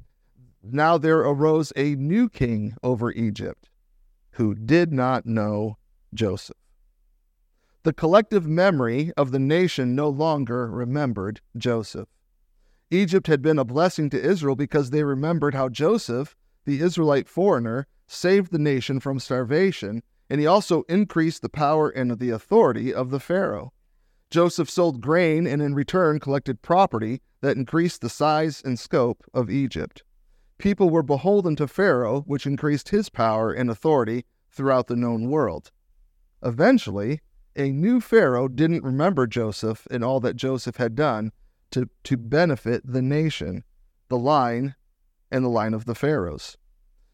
Now 0.64 0.98
there 0.98 1.20
arose 1.20 1.74
a 1.76 1.96
new 1.96 2.30
king 2.30 2.76
over 2.82 3.12
Egypt 3.12 3.70
who 4.32 4.56
did 4.56 4.94
not 4.94 5.26
know 5.26 5.78
Joseph. 6.14 6.58
The 7.84 7.94
collective 7.94 8.48
memory 8.48 9.12
of 9.18 9.32
the 9.32 9.40
nation 9.40 9.94
no 9.94 10.08
longer 10.08 10.68
remembered 10.72 11.42
Joseph. 11.58 12.08
Egypt 12.90 13.28
had 13.28 13.42
been 13.42 13.60
a 13.60 13.66
blessing 13.66 14.10
to 14.12 14.22
Israel 14.22 14.56
because 14.56 14.90
they 14.90 15.04
remembered 15.04 15.54
how 15.54 15.68
Joseph, 15.68 16.36
the 16.66 16.80
Israelite 16.82 17.28
foreigner, 17.28 17.88
saved 18.12 18.52
the 18.52 18.60
nation 18.60 19.00
from 19.00 19.20
starvation, 19.20 20.04
and 20.30 20.40
he 20.42 20.48
also 20.48 20.84
increased 20.84 21.42
the 21.42 21.50
power 21.50 21.90
and 21.90 22.20
the 22.20 22.30
authority 22.30 22.94
of 22.94 23.10
the 23.10 23.20
Pharaoh. 23.20 23.72
Joseph 24.30 24.70
sold 24.70 25.02
grain 25.02 25.48
and 25.48 25.62
in 25.62 25.74
return 25.76 26.20
collected 26.20 26.62
property 26.62 27.22
that 27.42 27.58
increased 27.58 28.02
the 28.02 28.10
size 28.10 28.62
and 28.64 28.80
scope 28.80 29.24
of 29.34 29.50
Egypt. 29.50 30.04
People 30.58 30.90
were 30.90 31.04
beholden 31.04 31.56
to 31.56 31.68
Pharaoh, 31.68 32.22
which 32.28 32.46
increased 32.46 32.90
his 32.90 33.10
power 33.10 33.52
and 33.52 33.70
authority 33.70 34.26
throughout 34.50 34.88
the 34.88 34.96
known 34.96 35.30
world. 35.30 35.72
Eventually, 36.44 37.22
a 37.56 37.72
new 37.72 38.00
Pharaoh 38.00 38.48
didn't 38.48 38.84
remember 38.84 39.28
Joseph 39.28 39.88
and 39.90 40.04
all 40.04 40.20
that 40.20 40.36
Joseph 40.36 40.78
had 40.78 40.96
done 40.96 41.32
to, 41.72 41.90
to 42.04 42.18
benefit 42.18 42.84
the 42.86 43.02
nation, 43.02 43.64
the 44.10 44.18
line, 44.18 44.76
and 45.32 45.44
the 45.44 45.50
line 45.50 45.74
of 45.74 45.86
the 45.86 45.96
Pharaohs. 45.96 46.58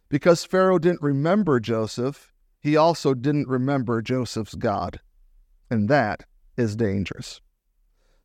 Because 0.10 0.46
Pharaoh 0.46 0.80
didn't 0.80 1.02
remember 1.02 1.60
Joseph, 1.60 2.34
he 2.60 2.76
also 2.78 3.14
didn't 3.14 3.48
remember 3.48 4.02
Joseph's 4.02 4.56
God. 4.56 5.00
And 5.70 5.90
that 5.90 6.26
is 6.56 6.76
dangerous. 6.76 7.42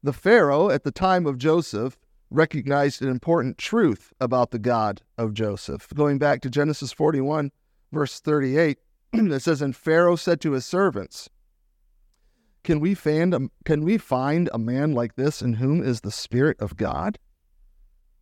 The 0.03 0.12
Pharaoh 0.12 0.71
at 0.71 0.85
the 0.85 0.93
time 0.93 1.27
of 1.27 1.39
Joseph 1.39 1.99
recognized 2.31 3.03
an 3.03 3.09
important 3.09 3.59
truth 3.59 4.12
about 4.21 4.51
the 4.51 4.59
God 4.59 5.03
of 5.19 5.35
Joseph. 5.35 5.89
Going 5.95 6.19
back 6.19 6.41
to 6.43 6.51
Genesis 6.51 6.93
41, 6.93 7.53
verse 7.93 8.21
38, 8.21 8.79
it 9.12 9.43
says, 9.43 9.61
And 9.61 9.77
Pharaoh 9.77 10.17
said 10.17 10.41
to 10.41 10.53
his 10.53 10.65
servants, 10.65 11.29
can 12.65 12.79
we, 12.79 12.95
find 12.95 13.35
a, 13.35 13.49
can 13.65 13.83
we 13.83 13.99
find 13.99 14.49
a 14.53 14.59
man 14.59 14.93
like 14.93 15.17
this 15.17 15.43
in 15.43 15.55
whom 15.55 15.83
is 15.83 16.01
the 16.01 16.12
Spirit 16.12 16.61
of 16.61 16.77
God? 16.77 17.19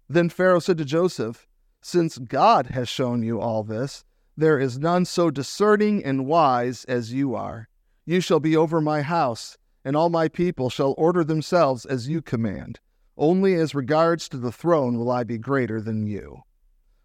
Then 0.09 0.31
Pharaoh 0.31 0.61
said 0.61 0.79
to 0.79 0.85
Joseph, 0.85 1.47
since 1.83 2.19
God 2.19 2.67
has 2.67 2.89
shown 2.89 3.23
you 3.23 3.41
all 3.41 3.63
this, 3.63 4.05
there 4.37 4.59
is 4.59 4.79
none 4.79 5.05
so 5.05 5.31
discerning 5.31 6.05
and 6.05 6.27
wise 6.27 6.85
as 6.85 7.13
you 7.13 7.35
are. 7.35 7.69
You 8.07 8.21
shall 8.21 8.41
be 8.41 8.57
over 8.57 8.81
my 8.81 9.03
house, 9.03 9.59
and 9.85 9.97
all 9.97 10.09
my 10.09 10.29
people 10.29 10.71
shall 10.71 10.95
order 10.97 11.25
themselves 11.25 11.85
as 11.85 12.09
you 12.09 12.23
command. 12.23 12.81
Only 13.17 13.55
as 13.55 13.75
regards 13.75 14.29
to 14.31 14.39
the 14.39 14.53
throne 14.53 14.99
will 14.99 15.11
I 15.11 15.25
be 15.25 15.39
greater 15.39 15.81
than 15.81 16.07
you. 16.07 16.43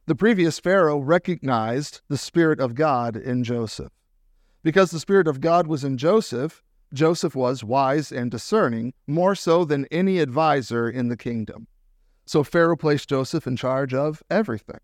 The 0.08 0.16
previous 0.16 0.60
Pharaoh 0.60 1.00
recognized 1.00 2.02
the 2.08 2.18
Spirit 2.18 2.60
of 2.60 2.76
God 2.76 3.16
in 3.16 3.44
Joseph. 3.44 3.92
Because 4.64 4.92
the 4.92 5.00
Spirit 5.00 5.28
of 5.28 5.42
God 5.42 5.68
was 5.68 5.84
in 5.84 5.98
Joseph, 5.98 6.64
Joseph 6.94 7.36
was 7.36 7.64
wise 7.64 8.12
and 8.12 8.32
discerning, 8.32 8.94
more 9.08 9.36
so 9.36 9.66
than 9.66 9.88
any 9.92 10.20
advisor 10.20 10.90
in 10.90 11.10
the 11.10 11.18
kingdom. 11.18 11.68
So 12.26 12.44
Pharaoh 12.44 12.76
placed 12.76 13.10
Joseph 13.10 13.48
in 13.48 13.56
charge 13.56 13.94
of 13.94 14.24
everything. 14.30 14.80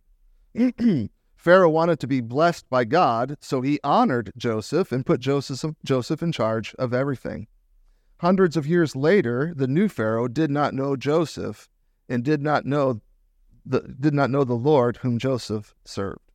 Pharaoh 1.36 1.70
wanted 1.70 2.00
to 2.00 2.08
be 2.08 2.22
blessed 2.22 2.70
by 2.70 2.86
God, 2.86 3.36
so 3.42 3.62
he 3.62 3.80
honored 3.84 4.32
Joseph 4.38 4.92
and 4.92 5.06
put 5.06 5.20
Joseph, 5.20 5.74
Joseph 5.84 6.22
in 6.22 6.32
charge 6.32 6.76
of 6.76 6.94
everything. 6.94 7.48
Hundreds 8.20 8.56
of 8.56 8.68
years 8.68 8.96
later, 8.96 9.52
the 9.56 9.68
new 9.68 9.90
Pharaoh 9.90 10.28
did 10.28 10.52
not 10.52 10.76
know 10.76 10.96
Joseph 10.96 11.68
and 12.08 12.24
did 12.24 12.44
not 12.44 12.66
know 12.66 13.02
the, 13.66 13.82
did 14.00 14.14
not 14.14 14.30
know 14.30 14.44
the 14.44 14.54
Lord 14.54 14.98
whom 14.98 15.18
Joseph 15.18 15.74
served. 15.84 16.32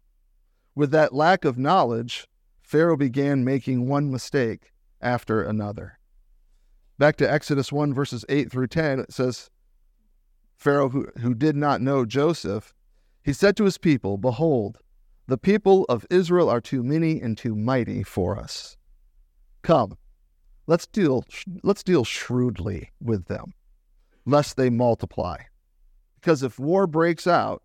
With 0.74 0.90
that 0.90 1.14
lack 1.14 1.44
of 1.44 1.56
knowledge, 1.56 2.26
Pharaoh 2.62 2.96
began 2.96 3.44
making 3.44 3.88
one 3.88 4.10
mistake 4.10 4.72
after 5.00 5.42
another. 5.42 5.98
Back 6.98 7.14
to 7.18 7.30
Exodus 7.30 7.70
1, 7.70 7.94
verses 7.94 8.24
8 8.28 8.50
through 8.50 8.66
10, 8.66 9.00
it 9.00 9.12
says, 9.12 9.50
Pharaoh, 10.56 10.88
who, 10.88 11.08
who 11.20 11.34
did 11.34 11.56
not 11.56 11.80
know 11.80 12.04
Joseph, 12.04 12.74
he 13.22 13.32
said 13.32 13.56
to 13.56 13.64
his 13.64 13.78
people, 13.78 14.16
Behold, 14.16 14.78
the 15.26 15.38
people 15.38 15.84
of 15.88 16.06
Israel 16.10 16.48
are 16.48 16.60
too 16.60 16.82
many 16.82 17.20
and 17.20 17.36
too 17.36 17.54
mighty 17.54 18.02
for 18.02 18.38
us. 18.38 18.76
Come, 19.62 19.98
let's 20.66 20.86
deal, 20.86 21.24
let's 21.62 21.82
deal 21.82 22.04
shrewdly 22.04 22.92
with 23.00 23.26
them, 23.26 23.52
lest 24.24 24.56
they 24.56 24.70
multiply. 24.70 25.38
Because 26.14 26.42
if 26.42 26.58
war 26.58 26.86
breaks 26.86 27.26
out, 27.26 27.62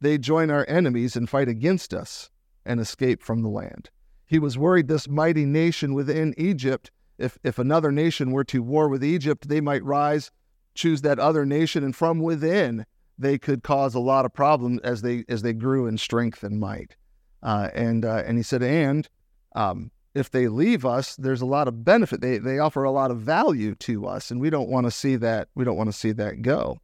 they 0.00 0.18
join 0.18 0.50
our 0.50 0.66
enemies 0.68 1.14
and 1.14 1.28
fight 1.28 1.48
against 1.48 1.94
us 1.94 2.30
and 2.64 2.80
escape 2.80 3.22
from 3.22 3.42
the 3.42 3.48
land. 3.48 3.90
He 4.26 4.38
was 4.38 4.58
worried 4.58 4.88
this 4.88 5.08
mighty 5.08 5.44
nation 5.44 5.94
within 5.94 6.34
Egypt, 6.36 6.90
if, 7.18 7.38
if 7.44 7.58
another 7.58 7.92
nation 7.92 8.30
were 8.30 8.44
to 8.44 8.62
war 8.62 8.88
with 8.88 9.04
Egypt, 9.04 9.48
they 9.48 9.60
might 9.60 9.84
rise, 9.84 10.30
choose 10.74 11.02
that 11.02 11.18
other 11.18 11.44
nation, 11.44 11.84
and 11.84 11.94
from 11.94 12.20
within 12.20 12.86
they 13.18 13.38
could 13.38 13.62
cause 13.62 13.94
a 13.94 14.00
lot 14.00 14.24
of 14.24 14.32
problems 14.32 14.80
as 14.82 15.02
they 15.02 15.24
as 15.28 15.42
they 15.42 15.52
grew 15.52 15.86
in 15.86 15.98
strength 15.98 16.42
and 16.42 16.58
might. 16.60 16.96
Uh, 17.42 17.68
and 17.74 18.04
uh, 18.04 18.22
and 18.26 18.36
he 18.36 18.42
said, 18.42 18.62
and 18.62 19.08
um, 19.54 19.90
if 20.14 20.30
they 20.30 20.48
leave 20.48 20.84
us, 20.84 21.16
there's 21.16 21.40
a 21.40 21.46
lot 21.46 21.68
of 21.68 21.84
benefit. 21.84 22.20
They 22.20 22.38
they 22.38 22.58
offer 22.58 22.84
a 22.84 22.90
lot 22.90 23.10
of 23.10 23.20
value 23.20 23.74
to 23.76 24.06
us, 24.06 24.30
and 24.30 24.40
we 24.40 24.50
don't 24.50 24.68
want 24.68 24.86
to 24.86 24.90
see 24.90 25.16
that. 25.16 25.48
We 25.54 25.64
don't 25.64 25.76
want 25.76 25.88
to 25.88 25.96
see 25.96 26.12
that 26.12 26.42
go. 26.42 26.78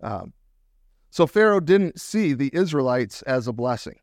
Um, 0.00 0.32
so 1.10 1.26
Pharaoh 1.26 1.60
didn't 1.60 2.00
see 2.00 2.34
the 2.34 2.50
Israelites 2.52 3.22
as 3.22 3.48
a 3.48 3.52
blessing. 3.52 3.98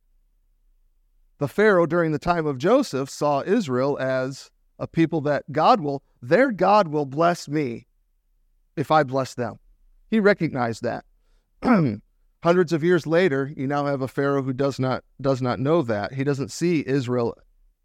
The 1.38 1.48
Pharaoh 1.48 1.86
during 1.86 2.12
the 2.12 2.20
time 2.20 2.46
of 2.46 2.58
Joseph 2.58 3.10
saw 3.10 3.42
Israel 3.42 3.98
as 4.00 4.50
a 4.80 4.88
people 4.88 5.22
that 5.22 5.50
God 5.52 5.82
will, 5.82 6.04
their 6.22 6.52
God 6.52 6.88
will 6.88 7.06
bless 7.06 7.48
me 7.48 7.88
if 8.76 8.92
I 8.92 9.04
bless 9.04 9.34
them. 9.34 9.60
He 10.10 10.20
recognized 10.20 10.84
that. 10.84 11.06
Hundreds 12.44 12.74
of 12.74 12.84
years 12.84 13.08
later, 13.08 13.52
you 13.56 13.66
now 13.68 13.86
have 13.86 14.02
a 14.02 14.08
Pharaoh 14.08 14.44
who 14.44 14.54
does 14.54 14.80
not 14.80 15.04
does 15.20 15.42
not 15.42 15.60
know 15.60 15.82
that. 15.82 16.14
He 16.14 16.24
doesn't 16.24 16.52
see 16.52 16.84
Israel 16.86 17.36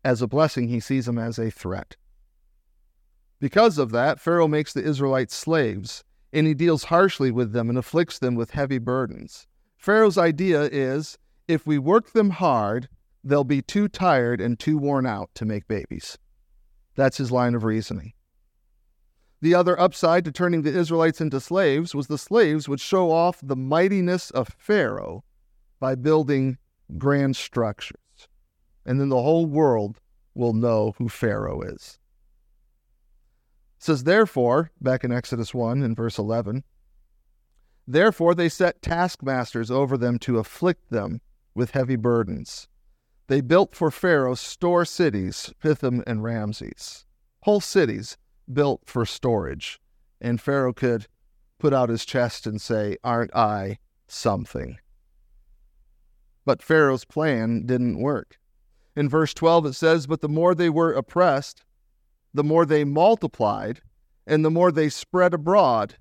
as 0.04 0.22
a 0.22 0.28
blessing, 0.28 0.68
he 0.68 0.80
sees 0.80 1.06
them 1.06 1.18
as 1.18 1.38
a 1.38 1.50
threat. 1.50 1.96
Because 3.38 3.78
of 3.78 3.90
that, 3.90 4.20
Pharaoh 4.20 4.48
makes 4.48 4.72
the 4.72 4.84
Israelites 4.84 5.34
slaves, 5.34 6.04
and 6.32 6.46
he 6.46 6.54
deals 6.54 6.84
harshly 6.84 7.30
with 7.30 7.52
them 7.52 7.68
and 7.68 7.78
afflicts 7.78 8.18
them 8.18 8.34
with 8.34 8.50
heavy 8.50 8.78
burdens. 8.78 9.46
Pharaoh's 9.76 10.18
idea 10.18 10.62
is 10.64 11.18
if 11.48 11.66
we 11.66 11.78
work 11.78 12.12
them 12.12 12.30
hard, 12.30 12.88
they'll 13.24 13.44
be 13.44 13.62
too 13.62 13.88
tired 13.88 14.40
and 14.40 14.58
too 14.58 14.78
worn 14.78 15.06
out 15.06 15.30
to 15.34 15.44
make 15.44 15.66
babies. 15.68 16.18
That's 16.96 17.16
his 17.16 17.32
line 17.32 17.54
of 17.54 17.64
reasoning. 17.64 18.12
The 19.42 19.54
other 19.54 19.78
upside 19.80 20.24
to 20.26 20.32
turning 20.32 20.62
the 20.62 20.76
Israelites 20.76 21.20
into 21.20 21.40
slaves 21.40 21.94
was 21.94 22.08
the 22.08 22.18
slaves 22.18 22.68
would 22.68 22.80
show 22.80 23.10
off 23.10 23.40
the 23.42 23.56
mightiness 23.56 24.30
of 24.30 24.54
Pharaoh 24.58 25.24
by 25.78 25.94
building 25.94 26.58
grand 26.98 27.36
structures. 27.36 27.96
And 28.84 29.00
then 29.00 29.08
the 29.08 29.22
whole 29.22 29.46
world 29.46 29.98
will 30.34 30.52
know 30.52 30.94
who 30.98 31.08
Pharaoh 31.08 31.62
is. 31.62 31.98
It 33.78 33.84
says, 33.84 34.04
therefore, 34.04 34.70
back 34.80 35.04
in 35.04 35.12
Exodus 35.12 35.54
1 35.54 35.82
in 35.82 35.94
verse 35.94 36.18
11, 36.18 36.64
therefore 37.88 38.34
they 38.34 38.50
set 38.50 38.82
taskmasters 38.82 39.70
over 39.70 39.96
them 39.96 40.18
to 40.18 40.38
afflict 40.38 40.90
them 40.90 41.22
with 41.54 41.70
heavy 41.70 41.96
burdens. 41.96 42.68
They 43.28 43.40
built 43.40 43.74
for 43.74 43.90
Pharaoh 43.90 44.34
store 44.34 44.84
cities, 44.84 45.54
Pithom 45.62 46.02
and 46.06 46.22
Ramses, 46.22 47.06
whole 47.42 47.60
cities 47.60 48.18
built 48.52 48.82
for 48.86 49.04
storage. 49.06 49.80
And 50.20 50.40
Pharaoh 50.40 50.72
could 50.72 51.06
put 51.58 51.72
out 51.72 51.88
his 51.88 52.04
chest 52.04 52.46
and 52.46 52.60
say, 52.60 52.96
Aren't 53.04 53.34
I 53.34 53.78
something? 54.08 54.78
But 56.44 56.62
Pharaoh's 56.62 57.04
plan 57.04 57.66
didn't 57.66 58.00
work. 58.00 58.38
In 58.96 59.08
verse 59.08 59.32
12, 59.34 59.66
it 59.66 59.72
says, 59.74 60.06
But 60.06 60.20
the 60.20 60.28
more 60.28 60.54
they 60.54 60.70
were 60.70 60.92
oppressed, 60.92 61.64
the 62.34 62.44
more 62.44 62.66
they 62.66 62.84
multiplied, 62.84 63.80
and 64.26 64.44
the 64.44 64.50
more 64.50 64.72
they 64.72 64.88
spread 64.88 65.34
abroad, 65.34 65.96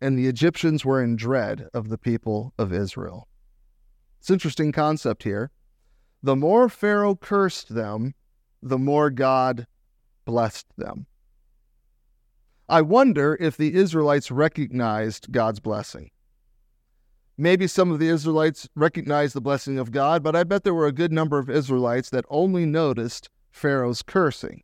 and 0.00 0.18
the 0.18 0.26
Egyptians 0.26 0.84
were 0.84 1.02
in 1.02 1.16
dread 1.16 1.68
of 1.72 1.88
the 1.88 1.98
people 1.98 2.52
of 2.58 2.72
Israel. 2.72 3.28
It's 4.18 4.30
an 4.30 4.34
interesting 4.34 4.72
concept 4.72 5.22
here. 5.22 5.50
The 6.22 6.36
more 6.36 6.68
Pharaoh 6.68 7.16
cursed 7.16 7.74
them, 7.74 8.14
the 8.62 8.78
more 8.78 9.10
God 9.10 9.66
blessed 10.24 10.66
them. 10.76 11.06
I 12.72 12.80
wonder 12.80 13.36
if 13.38 13.58
the 13.58 13.74
Israelites 13.74 14.30
recognized 14.30 15.30
God's 15.30 15.60
blessing. 15.60 16.10
Maybe 17.36 17.66
some 17.66 17.90
of 17.90 17.98
the 17.98 18.08
Israelites 18.08 18.66
recognized 18.74 19.34
the 19.34 19.42
blessing 19.42 19.78
of 19.78 19.92
God, 19.92 20.22
but 20.22 20.34
I 20.34 20.44
bet 20.44 20.64
there 20.64 20.72
were 20.72 20.86
a 20.86 20.90
good 20.90 21.12
number 21.12 21.38
of 21.38 21.50
Israelites 21.50 22.08
that 22.08 22.24
only 22.30 22.64
noticed 22.64 23.28
Pharaoh's 23.50 24.00
cursing. 24.00 24.62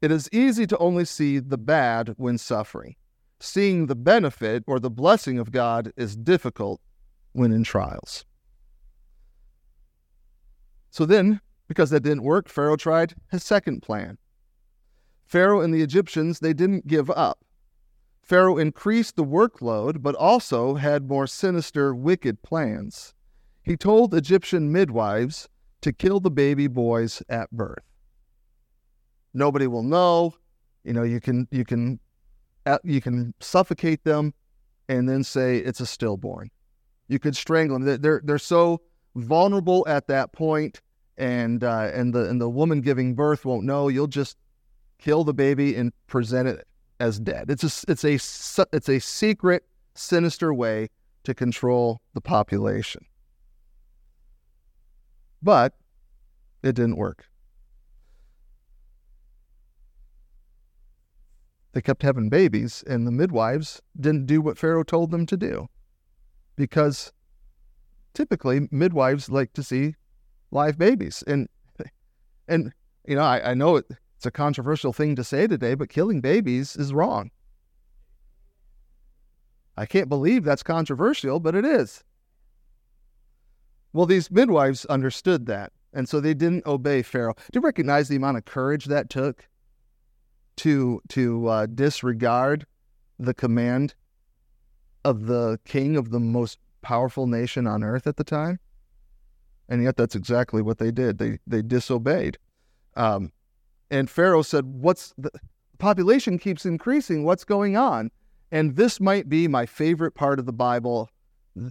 It 0.00 0.12
is 0.12 0.28
easy 0.30 0.68
to 0.68 0.78
only 0.78 1.04
see 1.04 1.40
the 1.40 1.58
bad 1.58 2.14
when 2.16 2.38
suffering. 2.38 2.94
Seeing 3.40 3.86
the 3.86 3.96
benefit 3.96 4.62
or 4.68 4.78
the 4.78 4.88
blessing 4.88 5.40
of 5.40 5.50
God 5.50 5.92
is 5.96 6.14
difficult 6.14 6.80
when 7.32 7.50
in 7.50 7.64
trials. 7.64 8.24
So 10.90 11.04
then, 11.04 11.40
because 11.66 11.90
that 11.90 12.04
didn't 12.04 12.22
work, 12.22 12.48
Pharaoh 12.48 12.76
tried 12.76 13.16
his 13.32 13.42
second 13.42 13.82
plan. 13.82 14.16
Pharaoh 15.26 15.60
and 15.60 15.74
the 15.74 15.82
Egyptians, 15.82 16.38
they 16.38 16.52
didn't 16.52 16.86
give 16.86 17.10
up. 17.10 17.44
Pharaoh 18.22 18.58
increased 18.58 19.16
the 19.16 19.24
workload, 19.24 20.02
but 20.02 20.14
also 20.14 20.74
had 20.74 21.08
more 21.08 21.26
sinister, 21.26 21.94
wicked 21.94 22.42
plans. 22.42 23.14
He 23.62 23.76
told 23.76 24.14
Egyptian 24.14 24.72
midwives 24.72 25.48
to 25.80 25.92
kill 25.92 26.20
the 26.20 26.30
baby 26.30 26.66
boys 26.66 27.22
at 27.28 27.50
birth. 27.50 27.84
Nobody 29.34 29.66
will 29.66 29.82
know. 29.82 30.34
You 30.84 30.92
know, 30.92 31.02
you 31.02 31.20
can 31.20 31.46
you 31.50 31.64
can 31.64 32.00
uh, 32.64 32.78
you 32.84 33.00
can 33.00 33.34
suffocate 33.40 34.04
them 34.04 34.32
and 34.88 35.08
then 35.08 35.22
say 35.24 35.58
it's 35.58 35.80
a 35.80 35.86
stillborn. 35.86 36.50
You 37.08 37.18
could 37.18 37.36
strangle 37.36 37.78
them. 37.78 38.00
They're 38.00 38.20
they're 38.24 38.38
so 38.38 38.80
vulnerable 39.14 39.84
at 39.88 40.06
that 40.08 40.32
point 40.32 40.80
and 41.18 41.62
uh, 41.62 41.90
and 41.92 42.14
the 42.14 42.28
and 42.28 42.40
the 42.40 42.48
woman 42.48 42.80
giving 42.80 43.14
birth 43.14 43.44
won't 43.44 43.64
know. 43.64 43.88
You'll 43.88 44.06
just 44.06 44.36
kill 44.98 45.24
the 45.24 45.34
baby 45.34 45.74
and 45.74 45.92
present 46.06 46.48
it 46.48 46.66
as 47.00 47.18
dead. 47.18 47.50
It's 47.50 47.64
a 47.64 47.90
it's 47.90 48.04
a 48.04 48.14
it's 48.72 48.88
a 48.88 48.98
secret, 48.98 49.64
sinister 49.94 50.52
way 50.52 50.88
to 51.24 51.34
control 51.34 52.00
the 52.14 52.20
population. 52.20 53.04
But 55.42 55.74
it 56.62 56.74
didn't 56.74 56.96
work. 56.96 57.26
They 61.72 61.82
kept 61.82 62.02
having 62.02 62.30
babies, 62.30 62.82
and 62.86 63.06
the 63.06 63.10
midwives 63.10 63.82
didn't 64.00 64.24
do 64.26 64.40
what 64.40 64.56
Pharaoh 64.56 64.82
told 64.82 65.10
them 65.10 65.26
to 65.26 65.36
do. 65.36 65.68
Because 66.56 67.12
typically, 68.14 68.66
midwives 68.70 69.28
like 69.28 69.52
to 69.52 69.62
see 69.62 69.94
live 70.50 70.78
babies. 70.78 71.22
And 71.26 71.48
and 72.48 72.72
you 73.06 73.16
know, 73.16 73.22
I, 73.22 73.50
I 73.50 73.54
know 73.54 73.76
it, 73.76 73.86
it's 74.16 74.26
a 74.26 74.30
controversial 74.30 74.92
thing 74.92 75.14
to 75.16 75.24
say 75.24 75.46
today, 75.46 75.74
but 75.74 75.90
killing 75.90 76.20
babies 76.20 76.74
is 76.74 76.92
wrong. 76.92 77.30
I 79.76 79.84
can't 79.84 80.08
believe 80.08 80.42
that's 80.42 80.62
controversial, 80.62 81.38
but 81.38 81.54
it 81.54 81.66
is. 81.66 82.02
Well, 83.92 84.06
these 84.06 84.30
midwives 84.30 84.86
understood 84.86 85.46
that, 85.46 85.72
and 85.92 86.08
so 86.08 86.20
they 86.20 86.32
didn't 86.32 86.66
obey 86.66 87.02
Pharaoh. 87.02 87.34
Do 87.52 87.58
you 87.58 87.60
recognize 87.60 88.08
the 88.08 88.16
amount 88.16 88.38
of 88.38 88.46
courage 88.46 88.86
that 88.86 89.10
took 89.10 89.48
to 90.56 91.02
to 91.08 91.46
uh, 91.48 91.66
disregard 91.66 92.66
the 93.18 93.34
command 93.34 93.94
of 95.04 95.26
the 95.26 95.60
king 95.66 95.96
of 95.96 96.10
the 96.10 96.20
most 96.20 96.58
powerful 96.80 97.26
nation 97.26 97.66
on 97.66 97.84
earth 97.84 98.06
at 98.06 98.16
the 98.16 98.24
time? 98.24 98.58
And 99.68 99.82
yet, 99.82 99.96
that's 99.96 100.14
exactly 100.14 100.62
what 100.62 100.78
they 100.78 100.90
did. 100.90 101.18
They 101.18 101.38
they 101.46 101.60
disobeyed. 101.60 102.38
Um, 102.96 103.32
and 103.90 104.08
Pharaoh 104.10 104.42
said, 104.42 104.64
"What's 104.66 105.14
the 105.18 105.30
population 105.78 106.38
keeps 106.38 106.66
increasing. 106.66 107.24
What's 107.24 107.44
going 107.44 107.76
on? 107.76 108.10
And 108.50 108.76
this 108.76 109.00
might 109.00 109.28
be 109.28 109.48
my 109.48 109.66
favorite 109.66 110.14
part 110.14 110.38
of 110.38 110.46
the 110.46 110.52
Bible 110.52 111.10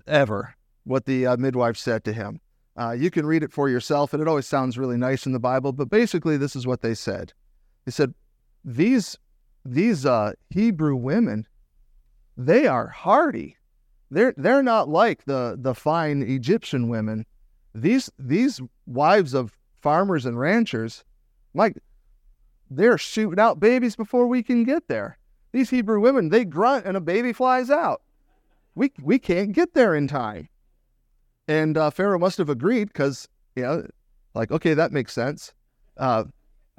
ever, 0.07 0.55
what 0.83 1.05
the 1.05 1.25
uh, 1.25 1.37
midwife 1.37 1.77
said 1.77 2.03
to 2.05 2.13
him. 2.13 2.39
Uh, 2.77 2.91
you 2.91 3.09
can 3.09 3.25
read 3.25 3.43
it 3.43 3.53
for 3.53 3.69
yourself, 3.69 4.13
and 4.13 4.21
it 4.21 4.27
always 4.27 4.47
sounds 4.47 4.77
really 4.77 4.97
nice 4.97 5.25
in 5.25 5.31
the 5.31 5.39
Bible, 5.39 5.71
but 5.71 5.89
basically, 5.89 6.35
this 6.35 6.55
is 6.55 6.67
what 6.67 6.81
they 6.81 6.93
said. 6.93 7.31
They 7.85 7.91
said, 7.91 8.13
These, 8.65 9.17
these 9.63 10.05
uh, 10.05 10.33
Hebrew 10.49 10.95
women, 10.95 11.47
they 12.35 12.67
are 12.67 12.87
hardy. 12.87 13.55
They're, 14.11 14.33
they're 14.35 14.63
not 14.63 14.89
like 14.89 15.23
the, 15.23 15.55
the 15.57 15.73
fine 15.73 16.21
Egyptian 16.21 16.89
women. 16.89 17.25
These, 17.73 18.09
these 18.19 18.61
wives 18.85 19.33
of 19.33 19.57
farmers 19.81 20.25
and 20.25 20.37
ranchers, 20.37 21.05
like, 21.53 21.77
they're 22.69 22.97
shooting 22.97 23.39
out 23.39 23.59
babies 23.59 23.95
before 23.95 24.27
we 24.27 24.43
can 24.43 24.63
get 24.63 24.87
there. 24.87 25.17
These 25.51 25.69
Hebrew 25.69 25.99
women, 25.99 26.29
they 26.29 26.45
grunt 26.45 26.85
and 26.85 26.97
a 26.97 27.01
baby 27.01 27.31
flies 27.31 27.69
out. 27.69 28.01
We, 28.75 28.91
we 29.01 29.19
can't 29.19 29.53
get 29.53 29.73
there 29.73 29.95
in 29.95 30.07
time. 30.07 30.49
And 31.47 31.77
uh, 31.77 31.91
Pharaoh 31.91 32.19
must 32.19 32.37
have 32.39 32.49
agreed 32.49 32.85
because, 32.85 33.27
you 33.55 33.63
know, 33.63 33.87
like, 34.33 34.51
okay, 34.51 34.73
that 34.73 34.91
makes 34.91 35.13
sense. 35.13 35.53
Uh, 35.95 36.25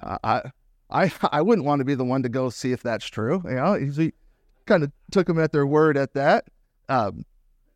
I, 0.02 0.42
I, 0.90 1.12
I 1.32 1.40
wouldn't 1.40 1.66
want 1.66 1.80
to 1.80 1.84
be 1.84 1.94
the 1.94 2.04
one 2.04 2.22
to 2.22 2.28
go 2.28 2.50
see 2.50 2.72
if 2.72 2.82
that's 2.82 3.06
true. 3.06 3.42
You 3.44 3.54
know, 3.54 3.74
he 3.74 4.12
kind 4.66 4.82
of 4.82 4.92
took 5.10 5.26
them 5.26 5.38
at 5.38 5.52
their 5.52 5.66
word 5.66 5.96
at 5.96 6.12
that. 6.14 6.46
Um, 6.88 7.24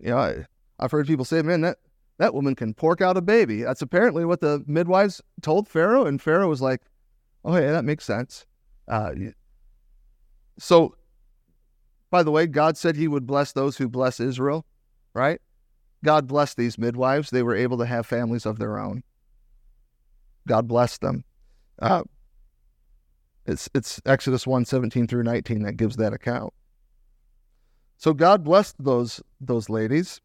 you 0.01 0.11
know, 0.11 0.19
I, 0.19 0.45
I've 0.79 0.91
heard 0.91 1.07
people 1.07 1.25
say, 1.25 1.41
man, 1.43 1.63
that, 1.63 1.79
that 2.19 2.35
woman 2.35 2.55
can 2.55 2.75
pork 2.75 3.01
out 3.01 3.17
a 3.17 3.23
baby. 3.23 3.63
That's 3.63 3.83
apparently 3.83 4.25
what 4.25 4.41
the 4.41 4.63
midwives 4.67 5.23
told 5.41 5.67
Pharaoh. 5.69 6.05
And 6.05 6.21
Pharaoh 6.21 6.49
was 6.49 6.61
like, 6.61 6.83
oh, 7.45 7.57
yeah, 7.57 7.73
that 7.73 7.85
makes 7.85 8.05
sense. 8.05 8.47
Uh, 8.89 9.13
so, 10.59 10.97
by 12.11 12.23
the 12.23 12.31
way, 12.31 12.47
God 12.47 12.77
said 12.77 12.97
he 12.97 13.09
would 13.09 13.27
bless 13.27 13.53
those 13.53 13.77
who 13.77 13.89
bless 13.89 14.21
Israel, 14.21 14.67
right? 15.15 15.41
God 16.05 16.27
blessed 16.27 16.57
these 16.57 16.79
midwives. 16.79 17.31
They 17.31 17.43
were 17.43 17.55
able 17.55 17.79
to 17.79 17.87
have 17.87 18.07
families 18.07 18.47
of 18.47 18.59
their 18.59 18.79
own. 18.79 19.03
God 20.49 20.67
blessed 20.67 21.01
them. 21.01 21.25
Uh, 21.81 22.03
it's 23.47 23.69
it's 23.75 24.01
Exodus 24.07 24.47
1, 24.47 24.65
17 24.65 25.07
through 25.07 25.23
19 25.23 25.63
that 25.63 25.77
gives 25.77 25.97
that 25.97 26.13
account. 26.13 26.53
So 27.99 28.15
God 28.15 28.45
blessed 28.45 28.77
those 28.79 29.21
those 29.41 29.69
ladies, 29.69 30.21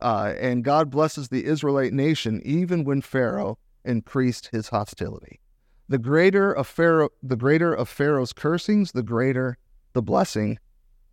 uh, 0.00 0.34
and 0.38 0.64
God 0.64 0.90
blesses 0.90 1.28
the 1.28 1.44
Israelite 1.44 1.92
nation 1.92 2.42
even 2.44 2.84
when 2.84 3.02
Pharaoh 3.02 3.58
increased 3.84 4.48
his 4.52 4.68
hostility. 4.68 5.40
The 5.88 5.98
greater 5.98 6.52
of 6.52 6.66
Pharaoh, 6.66 7.10
the 7.22 7.36
greater 7.36 7.72
of 7.72 7.88
Pharaoh's 7.88 8.32
cursings, 8.32 8.92
the 8.92 9.02
greater 9.02 9.58
the 9.92 10.02
blessing 10.02 10.58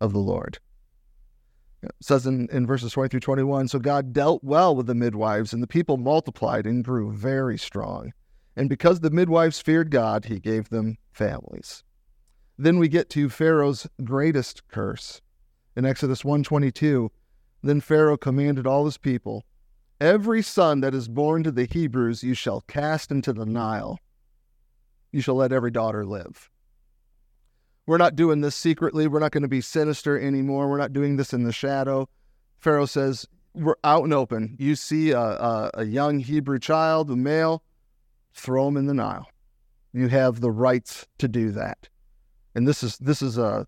of 0.00 0.12
the 0.12 0.18
Lord. 0.18 0.58
It 1.82 1.90
says 2.00 2.26
in, 2.26 2.48
in 2.52 2.66
verses 2.66 2.92
20 2.92 3.08
through 3.08 3.20
21 3.20 3.68
So 3.68 3.78
God 3.78 4.12
dealt 4.12 4.44
well 4.44 4.74
with 4.74 4.86
the 4.86 4.94
midwives, 4.94 5.52
and 5.52 5.62
the 5.62 5.66
people 5.66 5.96
multiplied 5.96 6.66
and 6.66 6.84
grew 6.84 7.12
very 7.12 7.58
strong. 7.58 8.12
And 8.54 8.68
because 8.68 9.00
the 9.00 9.10
midwives 9.10 9.60
feared 9.60 9.90
God, 9.90 10.26
he 10.26 10.38
gave 10.38 10.68
them 10.68 10.98
families. 11.12 11.82
Then 12.58 12.78
we 12.78 12.88
get 12.88 13.08
to 13.10 13.28
Pharaoh's 13.28 13.86
greatest 14.04 14.68
curse. 14.68 15.22
In 15.74 15.86
Exodus 15.86 16.24
122, 16.24 17.10
then 17.62 17.80
Pharaoh 17.80 18.16
commanded 18.16 18.66
all 18.66 18.84
his 18.84 18.98
people, 18.98 19.44
Every 20.00 20.42
son 20.42 20.80
that 20.80 20.94
is 20.94 21.08
born 21.08 21.44
to 21.44 21.52
the 21.52 21.64
Hebrews 21.64 22.24
you 22.24 22.34
shall 22.34 22.62
cast 22.62 23.10
into 23.10 23.32
the 23.32 23.46
Nile. 23.46 24.00
You 25.12 25.20
shall 25.20 25.34
let 25.34 25.52
every 25.52 25.70
daughter 25.70 26.04
live. 26.04 26.50
We're 27.86 27.98
not 27.98 28.16
doing 28.16 28.40
this 28.40 28.56
secretly. 28.56 29.06
We're 29.06 29.20
not 29.20 29.32
going 29.32 29.42
to 29.42 29.48
be 29.48 29.60
sinister 29.60 30.18
anymore. 30.18 30.68
We're 30.68 30.78
not 30.78 30.92
doing 30.92 31.16
this 31.16 31.32
in 31.32 31.44
the 31.44 31.52
shadow. 31.52 32.08
Pharaoh 32.58 32.86
says, 32.86 33.26
We're 33.54 33.76
out 33.84 34.04
and 34.04 34.14
open. 34.14 34.56
You 34.58 34.76
see 34.76 35.10
a, 35.10 35.20
a, 35.20 35.70
a 35.74 35.84
young 35.84 36.20
Hebrew 36.20 36.58
child, 36.58 37.10
a 37.10 37.16
male, 37.16 37.62
throw 38.32 38.68
him 38.68 38.76
in 38.76 38.86
the 38.86 38.94
Nile. 38.94 39.28
You 39.92 40.08
have 40.08 40.40
the 40.40 40.50
rights 40.50 41.06
to 41.18 41.28
do 41.28 41.50
that. 41.52 41.88
And 42.54 42.66
this 42.66 42.82
is 42.82 42.96
this 42.98 43.20
is 43.20 43.36
a 43.36 43.66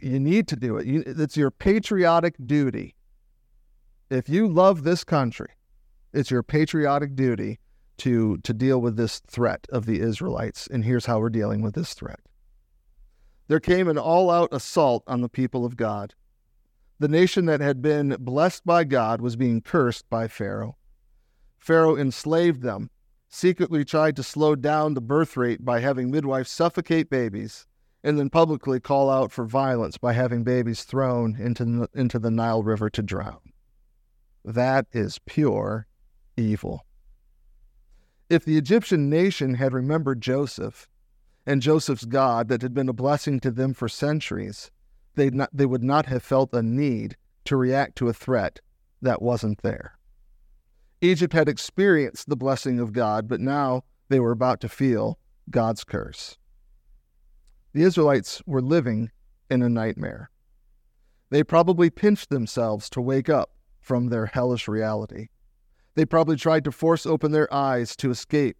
you 0.00 0.18
need 0.18 0.48
to 0.48 0.56
do 0.56 0.76
it. 0.76 0.86
You, 0.86 1.02
it's 1.06 1.36
your 1.36 1.50
patriotic 1.50 2.34
duty. 2.44 2.94
If 4.10 4.28
you 4.28 4.48
love 4.48 4.82
this 4.82 5.04
country, 5.04 5.50
it's 6.12 6.30
your 6.30 6.42
patriotic 6.42 7.14
duty 7.16 7.58
to 8.02 8.36
to 8.38 8.52
deal 8.52 8.80
with 8.80 8.96
this 8.96 9.20
threat 9.20 9.66
of 9.70 9.86
the 9.86 10.00
Israelites. 10.00 10.66
And 10.66 10.84
here's 10.84 11.06
how 11.06 11.20
we're 11.20 11.30
dealing 11.30 11.62
with 11.62 11.74
this 11.74 11.94
threat 11.94 12.20
there 13.46 13.60
came 13.60 13.86
an 13.86 13.98
all 13.98 14.28
out 14.28 14.48
assault 14.52 15.04
on 15.06 15.20
the 15.20 15.28
people 15.28 15.64
of 15.64 15.76
God. 15.76 16.14
The 16.98 17.08
nation 17.08 17.46
that 17.46 17.60
had 17.60 17.80
been 17.80 18.16
blessed 18.18 18.64
by 18.64 18.84
God 18.84 19.20
was 19.20 19.36
being 19.36 19.60
cursed 19.60 20.08
by 20.10 20.26
Pharaoh. 20.26 20.76
Pharaoh 21.58 21.96
enslaved 21.96 22.62
them, 22.62 22.90
secretly 23.28 23.84
tried 23.84 24.16
to 24.16 24.22
slow 24.22 24.56
down 24.56 24.94
the 24.94 25.00
birth 25.00 25.36
rate 25.36 25.64
by 25.64 25.78
having 25.78 26.10
midwives 26.10 26.50
suffocate 26.50 27.08
babies, 27.08 27.66
and 28.02 28.18
then 28.18 28.30
publicly 28.30 28.80
call 28.80 29.08
out 29.10 29.30
for 29.30 29.44
violence 29.44 29.96
by 29.96 30.12
having 30.12 30.42
babies 30.42 30.82
thrown 30.82 31.36
into, 31.36 31.88
into 31.94 32.18
the 32.18 32.30
Nile 32.32 32.64
River 32.64 32.90
to 32.90 33.02
drown. 33.02 33.52
That 34.44 34.86
is 34.92 35.20
pure 35.24 35.86
evil. 36.36 36.84
If 38.32 38.46
the 38.46 38.56
Egyptian 38.56 39.10
nation 39.10 39.56
had 39.56 39.74
remembered 39.74 40.22
Joseph, 40.22 40.88
and 41.44 41.60
Joseph's 41.60 42.06
God 42.06 42.48
that 42.48 42.62
had 42.62 42.72
been 42.72 42.88
a 42.88 42.94
blessing 42.94 43.38
to 43.40 43.50
them 43.50 43.74
for 43.74 43.90
centuries, 43.90 44.70
they 45.16 45.28
not, 45.28 45.50
they 45.52 45.66
would 45.66 45.82
not 45.82 46.06
have 46.06 46.22
felt 46.22 46.54
a 46.54 46.62
need 46.62 47.18
to 47.44 47.58
react 47.58 47.94
to 47.96 48.08
a 48.08 48.14
threat 48.14 48.62
that 49.02 49.20
wasn't 49.20 49.60
there. 49.60 49.98
Egypt 51.02 51.34
had 51.34 51.46
experienced 51.46 52.26
the 52.26 52.34
blessing 52.34 52.80
of 52.80 52.94
God, 52.94 53.28
but 53.28 53.38
now 53.38 53.84
they 54.08 54.18
were 54.18 54.32
about 54.32 54.62
to 54.62 54.68
feel 54.70 55.18
God's 55.50 55.84
curse. 55.84 56.38
The 57.74 57.82
Israelites 57.82 58.40
were 58.46 58.62
living 58.62 59.10
in 59.50 59.60
a 59.60 59.68
nightmare. 59.68 60.30
They 61.28 61.44
probably 61.44 61.90
pinched 61.90 62.30
themselves 62.30 62.88
to 62.90 63.02
wake 63.02 63.28
up 63.28 63.50
from 63.82 64.06
their 64.06 64.24
hellish 64.24 64.68
reality. 64.68 65.28
They 65.94 66.04
probably 66.04 66.36
tried 66.36 66.64
to 66.64 66.72
force 66.72 67.04
open 67.04 67.32
their 67.32 67.52
eyes 67.52 67.94
to 67.96 68.10
escape, 68.10 68.56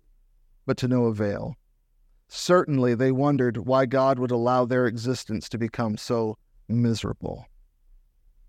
but 0.66 0.76
to 0.78 0.88
no 0.88 1.06
avail. 1.06 1.56
Certainly, 2.28 2.94
they 2.94 3.12
wondered 3.12 3.58
why 3.58 3.86
God 3.86 4.18
would 4.18 4.30
allow 4.30 4.64
their 4.64 4.86
existence 4.86 5.48
to 5.50 5.58
become 5.58 5.96
so 5.96 6.38
miserable. 6.68 7.46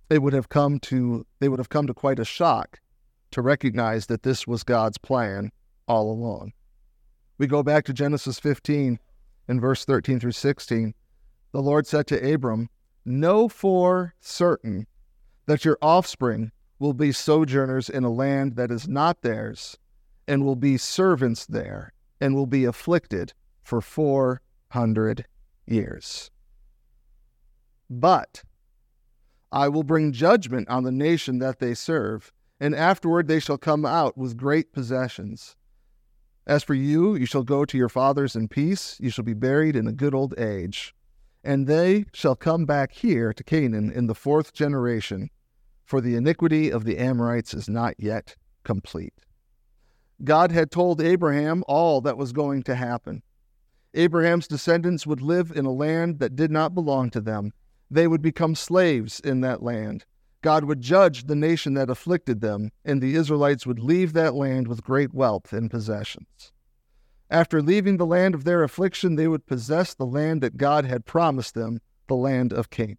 They 0.10 0.20
would 0.20 0.34
have 0.34 0.50
come 0.50 0.80
to 0.82 1.26
they 1.40 1.50
would 1.50 1.60
have 1.60 1.70
come 1.70 1.88
to 1.88 1.94
quite 1.94 2.20
a 2.20 2.26
shock 2.26 2.80
to 3.32 3.42
recognize 3.42 4.06
that 4.06 4.24
this 4.24 4.46
was 4.46 4.64
God's 4.64 4.98
plan 4.98 5.52
all 5.88 6.12
along. 6.12 6.54
We 7.38 7.48
go 7.48 7.64
back 7.64 7.84
to 7.86 7.94
Genesis 7.94 8.40
15 8.40 9.00
in 9.48 9.60
verse 9.60 9.86
13 9.86 10.20
through 10.20 10.32
16. 10.32 10.94
The 11.52 11.62
Lord 11.62 11.88
said 11.88 12.08
to 12.08 12.34
Abram, 12.34 12.70
Know 13.06 13.50
for 13.50 14.14
certain 14.20 14.88
that 15.46 15.66
your 15.66 15.78
offspring 15.82 16.53
will 16.80 16.94
be 16.94 17.12
sojourners 17.12 17.90
in 17.90 18.04
a 18.04 18.12
land 18.12 18.56
that 18.56 18.72
is 18.72 18.88
not 18.88 19.22
theirs, 19.22 19.78
and 20.28 20.44
will 20.44 20.56
be 20.56 20.78
servants 20.78 21.46
there, 21.46 21.94
and 22.20 22.36
will 22.36 22.48
be 22.48 22.66
afflicted 22.66 23.34
for 23.62 23.82
400 23.82 25.26
years. 25.66 26.32
But 27.90 28.44
I 29.52 29.68
will 29.68 29.84
bring 29.84 30.12
judgment 30.12 30.68
on 30.68 30.84
the 30.84 30.92
nation 30.92 31.40
that 31.40 31.60
they 31.60 31.74
serve, 31.74 32.34
and 32.60 32.74
afterward 32.74 33.28
they 33.28 33.40
shall 33.40 33.58
come 33.58 33.86
out 33.86 34.18
with 34.18 34.38
great 34.38 34.74
possessions. 34.74 35.56
As 36.46 36.64
for 36.64 36.74
you, 36.74 37.16
you 37.16 37.26
shall 37.26 37.44
go 37.44 37.64
to 37.64 37.78
your 37.78 37.90
fathers 37.90 38.36
in 38.36 38.48
peace, 38.48 38.98
you 39.00 39.10
shall 39.10 39.24
be 39.24 39.34
buried 39.34 39.76
in 39.76 39.88
a 39.88 39.94
good 39.94 40.14
old 40.14 40.38
age. 40.38 40.94
And 41.44 41.68
they 41.68 42.06
shall 42.14 42.36
come 42.36 42.66
back 42.66 42.94
here 42.94 43.34
to 43.34 43.44
Canaan 43.44 43.92
in 43.92 44.08
the 44.08 44.16
fourth 44.16 44.54
generation, 44.54 45.30
for 45.86 46.02
the 46.02 46.16
iniquity 46.16 46.72
of 46.72 46.84
the 46.84 46.98
Amorites 46.98 47.54
is 47.54 47.70
not 47.70 47.96
yet 47.98 48.36
complete. 48.64 49.14
God 50.24 50.52
had 50.52 50.72
told 50.72 51.02
Abraham 51.02 51.64
all 51.68 52.02
that 52.02 52.18
was 52.18 52.32
going 52.32 52.64
to 52.64 52.76
happen. 52.76 53.24
Abraham's 53.94 54.48
descendants 54.48 55.06
would 55.06 55.22
live 55.22 55.52
in 55.52 55.66
a 55.66 55.72
land 55.72 56.20
that 56.20 56.36
did 56.36 56.52
not 56.52 56.74
belong 56.74 57.10
to 57.12 57.22
them. 57.22 57.52
They 57.92 58.08
would 58.08 58.22
become 58.22 58.56
slaves 58.56 59.20
in 59.20 59.42
that 59.42 59.62
land. 59.62 60.06
God 60.42 60.66
would 60.66 60.82
judge 60.82 61.26
the 61.26 61.36
nation 61.36 61.74
that 61.76 61.90
afflicted 61.90 62.42
them, 62.42 62.72
and 62.84 63.02
the 63.02 63.16
Israelites 63.16 63.66
would 63.66 63.80
leave 63.80 64.14
that 64.14 64.34
land 64.34 64.68
with 64.68 64.84
great 64.84 65.14
wealth 65.14 65.54
and 65.54 65.70
possessions. 65.70 66.52
After 67.30 67.62
leaving 67.62 67.98
the 67.98 68.06
land 68.06 68.36
of 68.36 68.44
their 68.44 68.64
affliction, 68.64 69.16
they 69.16 69.28
would 69.28 69.46
possess 69.46 69.94
the 69.94 70.06
land 70.06 70.42
that 70.42 70.58
God 70.58 70.86
had 70.86 71.06
promised 71.06 71.54
them, 71.54 71.80
the 72.08 72.16
land 72.16 72.52
of 72.52 72.70
Canaan. 72.70 72.98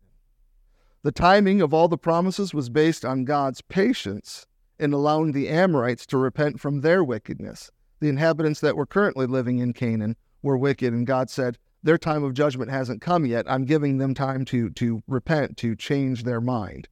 The 1.04 1.12
timing 1.12 1.60
of 1.60 1.74
all 1.74 1.88
the 1.88 1.98
promises 1.98 2.54
was 2.54 2.70
based 2.70 3.04
on 3.04 3.26
God's 3.26 3.60
patience 3.60 4.46
in 4.78 4.94
allowing 4.94 5.32
the 5.32 5.50
Amorites 5.50 6.06
to 6.06 6.16
repent 6.16 6.58
from 6.58 6.80
their 6.80 7.04
wickedness. 7.04 7.70
The 8.00 8.08
inhabitants 8.08 8.60
that 8.60 8.74
were 8.74 8.86
currently 8.86 9.26
living 9.26 9.58
in 9.58 9.74
Canaan 9.74 10.16
were 10.40 10.56
wicked, 10.56 10.94
and 10.94 11.06
God 11.06 11.28
said, 11.28 11.58
their 11.82 11.98
time 11.98 12.24
of 12.24 12.32
judgment 12.32 12.70
hasn't 12.70 13.02
come 13.02 13.26
yet. 13.26 13.44
I'm 13.46 13.66
giving 13.66 13.98
them 13.98 14.14
time 14.14 14.46
to, 14.46 14.70
to 14.70 15.02
repent, 15.06 15.58
to 15.58 15.76
change 15.76 16.24
their 16.24 16.40
mind. 16.40 16.88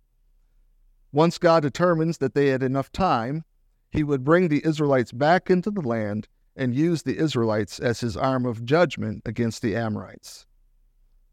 Once 1.11 1.39
God 1.39 1.63
determines 1.63 2.19
that 2.19 2.35
they 2.35 2.49
had 2.49 2.63
enough 2.63 2.93
time, 2.93 3.45
he 3.91 4.05
would 4.05 4.25
bring 4.25 4.49
the 4.49 4.63
Israelites 4.63 5.13
back 5.13 5.49
into 5.49 5.71
the 5.71 5.81
land 5.81 6.29
and 6.55 6.75
use 6.75 7.03
the 7.03 7.17
Israelites 7.17 7.79
as 7.79 8.01
his 8.01 8.19
arm 8.19 8.45
of 8.45 8.67
judgment 8.67 9.23
against 9.25 9.63
the 9.63 9.75
Amorites. 9.75 10.45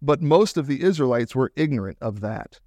But 0.02 0.22
most 0.22 0.56
of 0.56 0.68
the 0.68 0.82
Israelites 0.82 1.36
were 1.36 1.52
ignorant 1.58 1.98
of 2.00 2.22
that. 2.22 2.62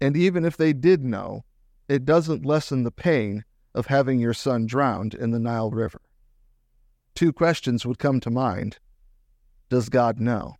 And 0.00 0.16
even 0.16 0.44
if 0.44 0.56
they 0.56 0.72
did 0.72 1.04
know, 1.04 1.44
it 1.88 2.04
doesn't 2.04 2.44
lessen 2.44 2.82
the 2.82 2.90
pain 2.90 3.44
of 3.74 3.86
having 3.86 4.18
your 4.18 4.34
son 4.34 4.66
drowned 4.66 5.14
in 5.14 5.30
the 5.30 5.38
Nile 5.38 5.70
River. 5.70 6.00
Two 7.14 7.32
questions 7.32 7.86
would 7.86 7.98
come 7.98 8.20
to 8.20 8.30
mind 8.30 8.78
Does 9.68 9.88
God 9.88 10.20
know? 10.20 10.56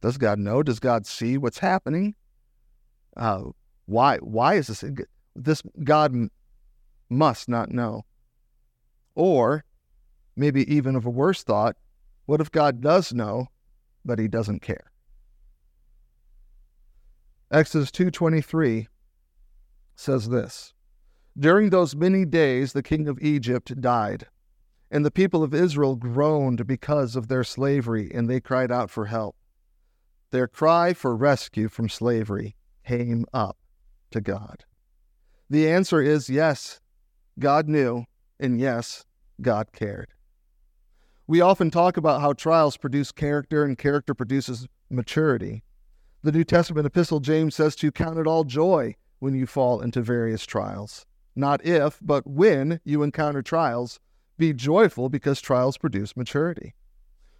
Does 0.00 0.16
God 0.16 0.38
know? 0.38 0.62
Does 0.62 0.78
God 0.78 1.06
see 1.06 1.36
what's 1.36 1.58
happening? 1.58 2.14
Uh, 3.16 3.44
why? 3.86 4.18
Why 4.18 4.54
is 4.54 4.68
this? 4.68 4.84
This 5.34 5.62
God 5.82 6.14
must 7.08 7.48
not 7.48 7.70
know. 7.70 8.04
Or 9.14 9.64
maybe 10.36 10.72
even 10.72 10.94
of 10.94 11.04
a 11.04 11.10
worse 11.10 11.42
thought, 11.42 11.76
what 12.26 12.40
if 12.40 12.52
God 12.52 12.80
does 12.80 13.12
know, 13.12 13.48
but 14.04 14.18
he 14.18 14.28
doesn't 14.28 14.60
care? 14.60 14.92
Exodus 17.50 17.90
2:23 17.90 18.88
says 19.94 20.28
this: 20.28 20.74
During 21.38 21.70
those 21.70 21.96
many 21.96 22.26
days 22.26 22.74
the 22.74 22.82
king 22.82 23.08
of 23.08 23.18
Egypt 23.22 23.80
died, 23.80 24.26
and 24.90 25.04
the 25.04 25.10
people 25.10 25.42
of 25.42 25.54
Israel 25.54 25.96
groaned 25.96 26.66
because 26.66 27.16
of 27.16 27.28
their 27.28 27.44
slavery, 27.44 28.10
and 28.12 28.28
they 28.28 28.40
cried 28.40 28.70
out 28.70 28.90
for 28.90 29.06
help. 29.06 29.34
Their 30.30 30.46
cry 30.46 30.92
for 30.92 31.16
rescue 31.16 31.68
from 31.68 31.88
slavery 31.88 32.54
came 32.86 33.24
up 33.32 33.56
to 34.10 34.20
God. 34.20 34.66
The 35.48 35.70
answer 35.70 36.02
is 36.02 36.28
yes, 36.28 36.80
God 37.38 37.66
knew, 37.66 38.04
and 38.38 38.60
yes, 38.60 39.06
God 39.40 39.72
cared. 39.72 40.08
We 41.26 41.40
often 41.40 41.70
talk 41.70 41.96
about 41.96 42.20
how 42.20 42.34
trials 42.34 42.76
produce 42.76 43.10
character 43.10 43.64
and 43.64 43.78
character 43.78 44.14
produces 44.14 44.66
maturity. 44.90 45.62
The 46.20 46.32
New 46.32 46.42
Testament 46.42 46.84
epistle 46.84 47.20
James 47.20 47.54
says 47.54 47.76
to 47.76 47.92
count 47.92 48.18
it 48.18 48.26
all 48.26 48.42
joy 48.42 48.96
when 49.20 49.34
you 49.34 49.46
fall 49.46 49.80
into 49.80 50.02
various 50.02 50.44
trials. 50.44 51.06
Not 51.36 51.64
if, 51.64 52.00
but 52.02 52.26
when 52.26 52.80
you 52.82 53.04
encounter 53.04 53.40
trials, 53.40 54.00
be 54.36 54.52
joyful 54.52 55.08
because 55.08 55.40
trials 55.40 55.78
produce 55.78 56.16
maturity. 56.16 56.74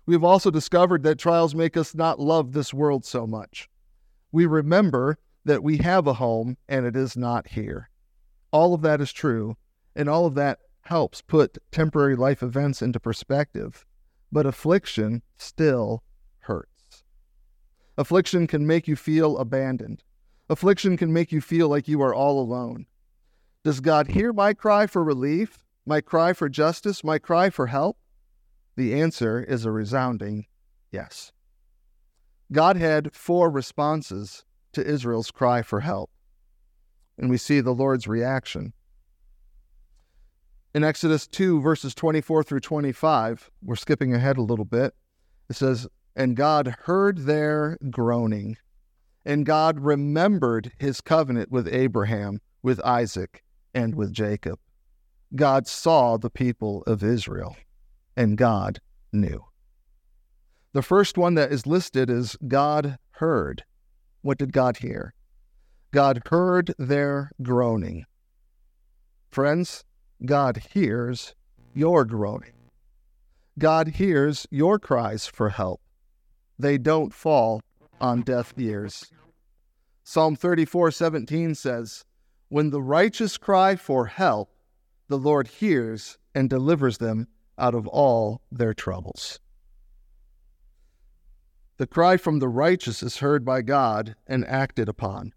We've 0.07 0.23
also 0.23 0.53
discovered 0.53 1.03
that 1.03 1.19
trials 1.19 1.57
make 1.57 1.77
us 1.77 1.93
not 1.93 2.21
love 2.21 2.53
this 2.53 2.73
world 2.73 3.05
so 3.05 3.27
much. 3.27 3.69
We 4.31 4.47
remember 4.47 5.19
that 5.45 5.65
we 5.65 5.79
have 5.79 6.07
a 6.07 6.15
home 6.15 6.57
and 6.69 6.87
it 6.87 6.95
is 6.95 7.17
not 7.17 7.49
here. 7.49 7.91
All 8.53 8.75
of 8.75 8.83
that 8.83 9.01
is 9.01 9.13
true, 9.13 9.57
and 9.97 10.09
all 10.09 10.25
of 10.25 10.37
that 10.37 10.61
helps 10.83 11.21
put 11.21 11.59
temporary 11.73 12.15
life 12.15 12.45
events 12.45 12.81
into 12.81 13.01
perspective, 13.01 13.85
but 14.31 14.47
affliction 14.47 15.23
still 15.37 16.05
hurts. 16.39 16.78
Affliction 17.99 18.47
can 18.47 18.65
make 18.65 18.87
you 18.87 18.95
feel 18.95 19.37
abandoned. 19.39 20.05
Affliction 20.49 20.97
can 20.97 21.13
make 21.13 21.33
you 21.33 21.41
feel 21.41 21.69
like 21.69 21.89
you 21.89 22.01
are 22.01 22.15
all 22.15 22.41
alone. 22.41 22.87
Does 23.65 23.81
God 23.81 24.07
hear 24.07 24.33
my 24.33 24.55
cry 24.55 24.87
for 24.87 25.03
relief, 25.03 25.65
my 25.85 26.01
cry 26.01 26.33
for 26.33 26.49
justice, 26.49 27.03
my 27.03 27.19
cry 27.19 27.51
for 27.51 27.67
help? 27.67 27.99
The 28.77 29.01
answer 29.01 29.43
is 29.43 29.65
a 29.65 29.73
resounding 29.73 30.47
yes. 30.93 31.33
God 32.53 32.77
had 32.77 33.13
four 33.13 33.51
responses 33.51 34.45
to 34.75 34.87
Israel's 34.87 35.33
cry 35.33 35.63
for 35.63 35.81
help, 35.81 36.11
and 37.19 37.29
we 37.29 37.37
see 37.37 37.61
the 37.61 37.75
Lord's 37.75 38.07
reaction. 38.07 38.75
In 40.73 40.85
Exodus 40.85 41.27
2, 41.27 41.61
verses 41.61 41.97
24 41.97 42.45
through 42.45 42.61
25, 42.61 43.51
we're 43.61 43.75
skipping 43.75 44.15
ahead 44.15 44.37
a 44.37 44.43
little 44.43 44.65
bit. 44.65 44.95
It 45.51 45.57
says, 45.57 45.89
And 46.19 46.35
God 46.35 46.75
heard 46.83 47.19
their 47.19 47.79
groaning, 47.91 48.57
and 49.25 49.47
God 49.47 49.79
remembered 49.79 50.73
his 50.77 51.01
covenant 51.01 51.53
with 51.53 51.69
Abraham, 51.69 52.41
with 52.61 52.85
Isaac, 52.85 53.45
and 53.73 53.95
with 53.95 54.13
Jacob. 54.13 54.59
God 55.37 55.69
saw 55.69 56.17
the 56.17 56.29
people 56.29 56.83
of 56.89 57.05
Israel, 57.05 57.55
and 58.17 58.37
God 58.37 58.81
knew. 59.13 59.45
The 60.73 60.83
first 60.83 61.17
one 61.17 61.35
that 61.35 61.53
is 61.53 61.69
listed 61.69 62.11
is 62.11 62.37
God 62.49 62.99
heard. 63.13 63.63
What 64.23 64.39
did 64.39 64.53
God 64.53 64.79
hear? 64.79 65.15
God 65.93 66.23
heard 66.31 66.75
their 66.79 67.31
groaning. 67.43 68.07
Friends, 69.31 69.85
God 70.27 70.65
hears 70.73 71.37
your 71.75 72.05
groaning. 72.05 72.71
God 73.57 73.87
hears 73.87 74.49
your 74.51 74.81
cries 74.81 75.25
for 75.25 75.51
help. 75.51 75.81
They 76.59 76.79
don't 76.79 77.15
fall 77.15 77.63
on 78.01 78.23
deaf 78.23 78.53
ears. 78.57 79.13
Psalm 80.03 80.37
34:17 80.37 81.55
says, 81.55 82.05
"When 82.49 82.71
the 82.71 82.83
righteous 82.83 83.37
cry 83.37 83.77
for 83.77 84.07
help, 84.07 84.51
the 85.09 85.19
Lord 85.19 85.49
hears 85.49 86.19
and 86.35 86.51
delivers 86.51 86.99
them 86.99 87.29
out 87.57 87.75
of 87.75 87.87
all 87.87 88.41
their 88.51 88.75
troubles." 88.75 89.39
The 91.77 91.87
cry 91.87 92.17
from 92.17 92.41
the 92.41 92.49
righteous 92.49 93.03
is 93.03 93.19
heard 93.19 93.45
by 93.45 93.63
God 93.63 94.17
and 94.27 94.45
acted 94.47 94.89
upon. 94.89 95.33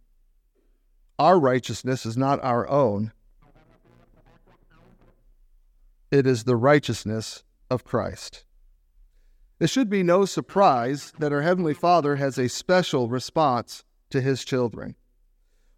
Our 1.20 1.40
righteousness 1.40 2.04
is 2.04 2.18
not 2.18 2.44
our 2.44 2.68
own, 2.68 3.14
it 6.10 6.26
is 6.26 6.44
the 6.44 6.58
righteousness 6.58 7.44
of 7.70 7.84
Christ. 7.84 8.44
It 9.62 9.70
should 9.70 9.92
be 9.92 10.02
no 10.02 10.26
surprise 10.26 11.14
that 11.20 11.32
our 11.32 11.44
Heavenly 11.44 11.76
Father 11.76 12.16
has 12.16 12.40
a 12.40 12.50
special 12.50 13.10
response 13.10 13.84
to 14.10 14.20
His 14.20 14.44
children. 14.44 14.96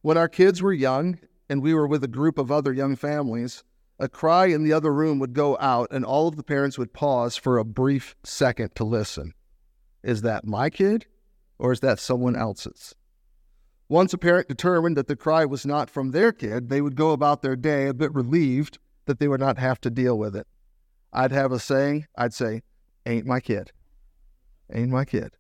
When 0.02 0.18
our 0.18 0.30
kids 0.30 0.62
were 0.62 0.72
young 0.72 1.20
and 1.50 1.62
we 1.62 1.74
were 1.74 1.86
with 1.86 2.02
a 2.02 2.08
group 2.08 2.38
of 2.38 2.50
other 2.50 2.72
young 2.72 2.96
families, 2.96 3.66
a 4.00 4.08
cry 4.08 4.46
in 4.46 4.64
the 4.64 4.72
other 4.72 4.94
room 4.94 5.20
would 5.20 5.34
go 5.34 5.58
out 5.60 5.90
and 5.92 6.06
all 6.06 6.30
of 6.30 6.38
the 6.38 6.44
parents 6.44 6.78
would 6.78 6.94
pause 6.94 7.36
for 7.36 7.58
a 7.58 7.66
brief 7.66 8.16
second 8.24 8.74
to 8.76 8.86
listen. 8.86 9.34
Is 10.02 10.22
that 10.22 10.48
my 10.48 10.70
kid 10.70 11.06
or 11.60 11.74
is 11.74 11.82
that 11.82 12.00
someone 12.00 12.38
else's? 12.38 12.96
Once 13.90 14.14
a 14.14 14.18
parent 14.18 14.48
determined 14.48 14.96
that 14.96 15.08
the 15.08 15.18
cry 15.18 15.44
was 15.44 15.66
not 15.66 15.90
from 15.90 16.12
their 16.12 16.32
kid, 16.32 16.70
they 16.70 16.80
would 16.80 16.96
go 16.96 17.12
about 17.12 17.42
their 17.42 17.58
day 17.58 17.88
a 17.88 17.94
bit 17.94 18.14
relieved 18.14 18.80
that 19.08 19.20
they 19.20 19.28
would 19.28 19.42
not 19.42 19.58
have 19.58 19.82
to 19.82 19.90
deal 19.90 20.18
with 20.18 20.38
it. 20.38 20.48
I'd 21.12 21.34
have 21.34 21.52
a 21.52 21.60
saying, 21.60 22.08
I'd 22.16 22.34
say, 22.34 22.62
ain't 23.06 23.26
my 23.26 23.40
kid. 23.40 23.72
Ain't 24.72 24.90
my 24.90 25.06
kid. 25.06 25.36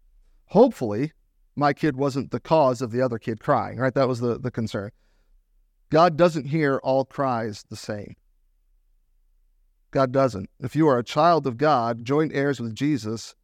Hopefully, 0.48 1.12
my 1.56 1.74
kid 1.74 1.96
wasn't 1.96 2.32
the 2.32 2.40
cause 2.40 2.82
of 2.82 2.92
the 2.92 3.02
other 3.02 3.20
kid 3.20 3.40
crying, 3.40 3.78
right? 3.78 3.94
That 3.94 4.08
was 4.08 4.20
the, 4.20 4.40
the 4.40 4.52
concern. 4.52 4.92
God 5.90 6.18
doesn't 6.18 6.46
hear 6.46 6.80
all 6.84 7.06
cries 7.06 7.64
the 7.70 7.76
same. 7.76 8.16
God 9.92 10.12
doesn't. 10.12 10.50
If 10.60 10.76
you 10.76 10.88
are 10.88 10.98
a 10.98 11.04
child 11.04 11.46
of 11.46 11.58
God, 11.58 12.04
joint 12.04 12.32
heirs 12.34 12.60
with 12.60 12.74
Jesus, 12.74 13.36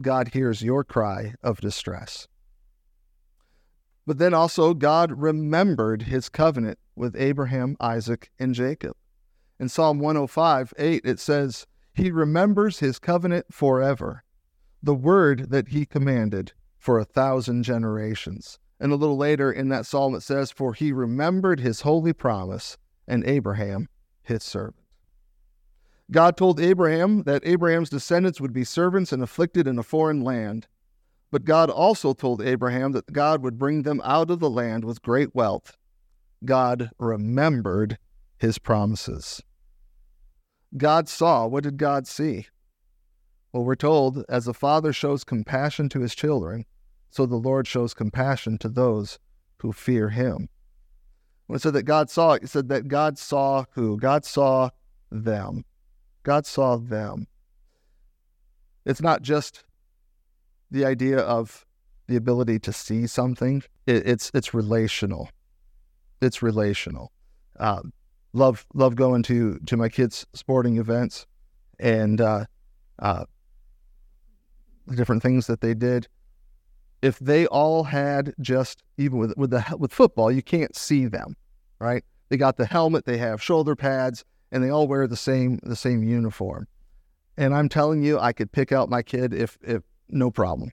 God 0.00 0.28
hears 0.28 0.62
your 0.62 0.84
cry 0.84 1.34
of 1.42 1.60
distress. 1.60 2.28
But 4.06 4.18
then 4.18 4.32
also, 4.32 4.72
God 4.72 5.20
remembered 5.20 6.02
his 6.02 6.28
covenant 6.28 6.78
with 6.94 7.16
Abraham, 7.16 7.76
Isaac, 7.80 8.30
and 8.38 8.54
Jacob. 8.54 8.94
In 9.58 9.68
Psalm 9.68 9.98
105, 9.98 10.74
8, 10.78 11.02
it 11.04 11.18
says, 11.18 11.66
He 11.96 12.10
remembers 12.10 12.80
his 12.80 12.98
covenant 12.98 13.46
forever, 13.50 14.22
the 14.82 14.94
word 14.94 15.48
that 15.48 15.68
he 15.68 15.86
commanded 15.86 16.52
for 16.78 16.98
a 16.98 17.06
thousand 17.06 17.62
generations. 17.62 18.58
And 18.78 18.92
a 18.92 18.96
little 18.96 19.16
later 19.16 19.50
in 19.50 19.70
that 19.70 19.86
psalm, 19.86 20.14
it 20.14 20.20
says, 20.20 20.50
For 20.50 20.74
he 20.74 20.92
remembered 20.92 21.58
his 21.58 21.80
holy 21.80 22.12
promise 22.12 22.76
and 23.08 23.24
Abraham, 23.24 23.88
his 24.22 24.44
servant. 24.44 24.84
God 26.10 26.36
told 26.36 26.60
Abraham 26.60 27.22
that 27.22 27.46
Abraham's 27.46 27.88
descendants 27.88 28.42
would 28.42 28.52
be 28.52 28.62
servants 28.62 29.10
and 29.10 29.22
afflicted 29.22 29.66
in 29.66 29.78
a 29.78 29.82
foreign 29.82 30.20
land. 30.20 30.68
But 31.30 31.46
God 31.46 31.70
also 31.70 32.12
told 32.12 32.42
Abraham 32.42 32.92
that 32.92 33.10
God 33.10 33.42
would 33.42 33.58
bring 33.58 33.84
them 33.84 34.02
out 34.04 34.30
of 34.30 34.38
the 34.38 34.50
land 34.50 34.84
with 34.84 35.00
great 35.00 35.34
wealth. 35.34 35.78
God 36.44 36.90
remembered 36.98 37.96
his 38.36 38.58
promises. 38.58 39.42
God 40.76 41.08
saw. 41.08 41.46
What 41.46 41.64
did 41.64 41.76
God 41.76 42.06
see? 42.06 42.46
Well, 43.52 43.64
we're 43.64 43.74
told 43.74 44.24
as 44.28 44.44
the 44.44 44.54
Father 44.54 44.92
shows 44.92 45.24
compassion 45.24 45.88
to 45.90 46.00
his 46.00 46.14
children, 46.14 46.66
so 47.10 47.24
the 47.24 47.36
Lord 47.36 47.66
shows 47.66 47.94
compassion 47.94 48.58
to 48.58 48.68
those 48.68 49.18
who 49.58 49.72
fear 49.72 50.10
him. 50.10 50.48
When 51.46 51.56
it 51.56 51.62
said 51.62 51.74
that 51.74 51.84
God 51.84 52.10
saw, 52.10 52.32
it 52.32 52.48
said 52.48 52.68
that 52.68 52.88
God 52.88 53.18
saw 53.18 53.64
who? 53.70 53.96
God 53.96 54.24
saw 54.24 54.70
them. 55.10 55.64
God 56.22 56.44
saw 56.44 56.76
them. 56.76 57.28
It's 58.84 59.00
not 59.00 59.22
just 59.22 59.64
the 60.70 60.84
idea 60.84 61.18
of 61.18 61.64
the 62.08 62.16
ability 62.16 62.58
to 62.60 62.72
see 62.72 63.06
something. 63.06 63.62
It, 63.86 64.06
it's 64.06 64.30
it's 64.34 64.52
relational. 64.52 65.30
It's 66.20 66.42
relational. 66.42 67.12
Um, 67.58 67.92
love 68.36 68.66
love 68.74 68.94
going 68.94 69.22
to 69.24 69.58
to 69.66 69.76
my 69.76 69.88
kids' 69.88 70.26
sporting 70.34 70.76
events 70.76 71.26
and 71.78 72.20
uh, 72.20 72.44
uh, 72.98 73.24
the 74.86 74.96
different 74.96 75.22
things 75.22 75.46
that 75.46 75.60
they 75.60 75.74
did. 75.74 76.08
If 77.02 77.18
they 77.18 77.46
all 77.46 77.84
had 77.84 78.34
just 78.40 78.82
even 78.98 79.18
with 79.18 79.36
with 79.36 79.50
the 79.50 79.64
with 79.78 79.92
football, 79.92 80.30
you 80.30 80.42
can't 80.42 80.76
see 80.76 81.06
them, 81.06 81.36
right? 81.78 82.04
They 82.28 82.36
got 82.36 82.56
the 82.56 82.66
helmet, 82.66 83.04
they 83.04 83.18
have 83.18 83.42
shoulder 83.42 83.76
pads, 83.76 84.24
and 84.50 84.62
they 84.62 84.70
all 84.70 84.88
wear 84.88 85.06
the 85.06 85.16
same 85.16 85.58
the 85.62 85.76
same 85.76 86.02
uniform. 86.02 86.66
And 87.36 87.54
I'm 87.54 87.68
telling 87.68 88.02
you, 88.02 88.18
I 88.18 88.32
could 88.32 88.50
pick 88.50 88.72
out 88.72 88.88
my 88.88 89.02
kid 89.02 89.34
if 89.34 89.58
if 89.62 89.82
no 90.08 90.30
problem, 90.30 90.70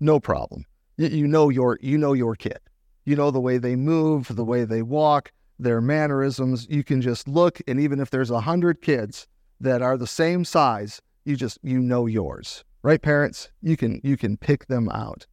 no 0.00 0.18
problem. 0.20 0.64
You, 0.96 1.08
you 1.08 1.26
know 1.26 1.48
your 1.48 1.78
you 1.80 1.98
know 1.98 2.12
your 2.12 2.34
kid. 2.34 2.58
You 3.04 3.16
know 3.16 3.30
the 3.30 3.40
way 3.40 3.58
they 3.58 3.76
move, 3.76 4.34
the 4.34 4.44
way 4.44 4.64
they 4.64 4.82
walk, 4.82 5.30
their 5.58 5.80
mannerisms. 5.80 6.66
You 6.68 6.84
can 6.84 7.00
just 7.00 7.28
look, 7.28 7.60
and 7.66 7.80
even 7.80 8.00
if 8.00 8.10
there's 8.10 8.30
a 8.30 8.40
hundred 8.40 8.82
kids 8.82 9.26
that 9.60 9.82
are 9.82 9.96
the 9.96 10.06
same 10.06 10.44
size, 10.44 11.00
you 11.24 11.36
just 11.36 11.58
you 11.62 11.80
know 11.80 12.06
yours, 12.06 12.64
right? 12.82 13.00
Parents, 13.00 13.50
you 13.62 13.76
can 13.76 14.00
you 14.02 14.16
can 14.16 14.36
pick 14.36 14.66
them 14.66 14.88
out. 14.90 15.26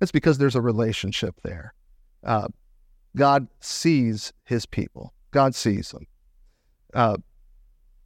It's 0.00 0.12
because 0.12 0.38
there's 0.38 0.56
a 0.56 0.60
relationship 0.60 1.36
there. 1.42 1.74
Uh, 2.24 2.48
God 3.16 3.46
sees 3.60 4.32
His 4.44 4.66
people. 4.66 5.12
God 5.30 5.54
sees 5.54 5.90
them. 5.90 6.06
Uh, 6.94 7.16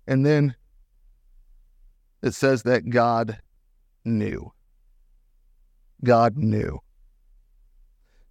and 0.07 0.24
then 0.24 0.55
it 2.22 2.35
says 2.35 2.62
that 2.62 2.88
God 2.88 3.38
knew. 4.05 4.52
God 6.05 6.37
knew. 6.37 6.81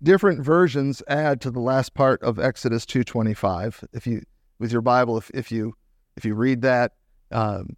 Different 0.06 0.46
versions 0.46 1.02
add 1.08 1.41
to 1.41 1.50
the 1.50 1.60
last 1.60 1.96
part 1.96 2.22
of 2.22 2.38
Exodus 2.38 2.86
2:25. 2.86 3.84
If 3.91 4.06
you 4.06 4.22
with 4.60 4.72
your 4.72 4.84
Bible, 4.84 5.18
if, 5.18 5.32
if 5.34 5.52
you 5.52 5.74
if 6.15 6.24
you 6.24 6.36
read 6.36 6.62
that, 6.62 6.91
um, 7.32 7.76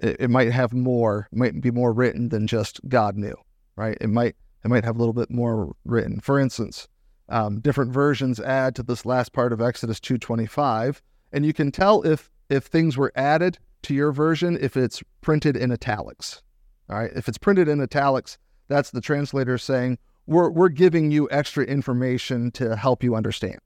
it, 0.00 0.16
it 0.22 0.30
might 0.30 0.50
have 0.50 0.72
more, 0.72 1.28
might 1.30 1.60
be 1.60 1.70
more 1.70 1.92
written 1.92 2.30
than 2.30 2.48
just 2.48 2.80
God 2.88 3.16
knew, 3.16 3.36
right? 3.76 3.96
It 4.00 4.10
might 4.10 4.34
it 4.64 4.68
might 4.68 4.82
have 4.82 4.96
a 4.96 4.98
little 4.98 5.12
bit 5.12 5.30
more 5.30 5.76
written. 5.84 6.18
For 6.18 6.40
instance, 6.40 6.88
um, 7.28 7.60
different 7.60 7.92
versions 7.92 8.40
add 8.40 8.74
to 8.74 8.82
this 8.82 9.06
last 9.06 9.32
part 9.32 9.52
of 9.52 9.60
Exodus 9.60 10.00
2:25, 10.00 11.00
and 11.32 11.46
you 11.46 11.52
can 11.52 11.70
tell 11.70 12.02
if 12.02 12.32
if 12.48 12.64
things 12.64 12.96
were 12.96 13.12
added 13.14 13.60
to 13.82 13.94
your 13.94 14.10
version 14.10 14.58
if 14.60 14.76
it's 14.76 15.04
printed 15.20 15.56
in 15.56 15.70
italics. 15.70 16.42
All 16.88 16.98
right, 16.98 17.12
if 17.14 17.28
it's 17.28 17.38
printed 17.38 17.68
in 17.68 17.80
italics, 17.80 18.38
that's 18.66 18.90
the 18.90 19.00
translator 19.00 19.56
saying 19.56 19.98
we're 20.30 20.48
we're 20.48 20.68
giving 20.68 21.10
you 21.10 21.28
extra 21.30 21.64
information 21.64 22.52
to 22.52 22.76
help 22.76 23.02
you 23.02 23.16
understand. 23.16 23.58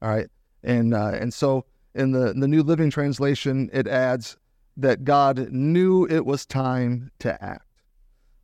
All 0.00 0.08
right, 0.08 0.28
and 0.62 0.94
uh, 0.94 1.10
and 1.14 1.34
so 1.34 1.64
in 1.94 2.12
the 2.12 2.32
the 2.32 2.46
New 2.46 2.62
Living 2.62 2.88
Translation, 2.88 3.68
it 3.72 3.88
adds 3.88 4.36
that 4.76 5.02
God 5.02 5.50
knew 5.50 6.06
it 6.06 6.24
was 6.24 6.46
time 6.46 7.10
to 7.18 7.44
act. 7.44 7.66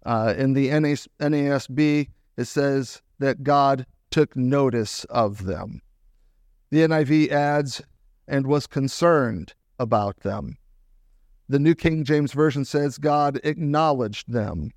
Uh, 0.04 0.34
in 0.36 0.52
the 0.52 0.68
NASB, 0.68 2.08
it 2.36 2.44
says 2.44 3.00
that 3.20 3.44
God 3.44 3.86
took 4.10 4.36
notice 4.36 5.04
of 5.04 5.44
them. 5.44 5.80
The 6.70 6.80
NIV 6.80 7.30
adds, 7.30 7.80
and 8.26 8.48
was 8.48 8.66
concerned 8.66 9.54
about 9.78 10.20
them. 10.20 10.58
The 11.48 11.60
New 11.60 11.76
King 11.76 12.02
James 12.04 12.32
Version 12.32 12.64
says 12.64 12.98
God 12.98 13.38
acknowledged 13.44 14.32
them. 14.32 14.72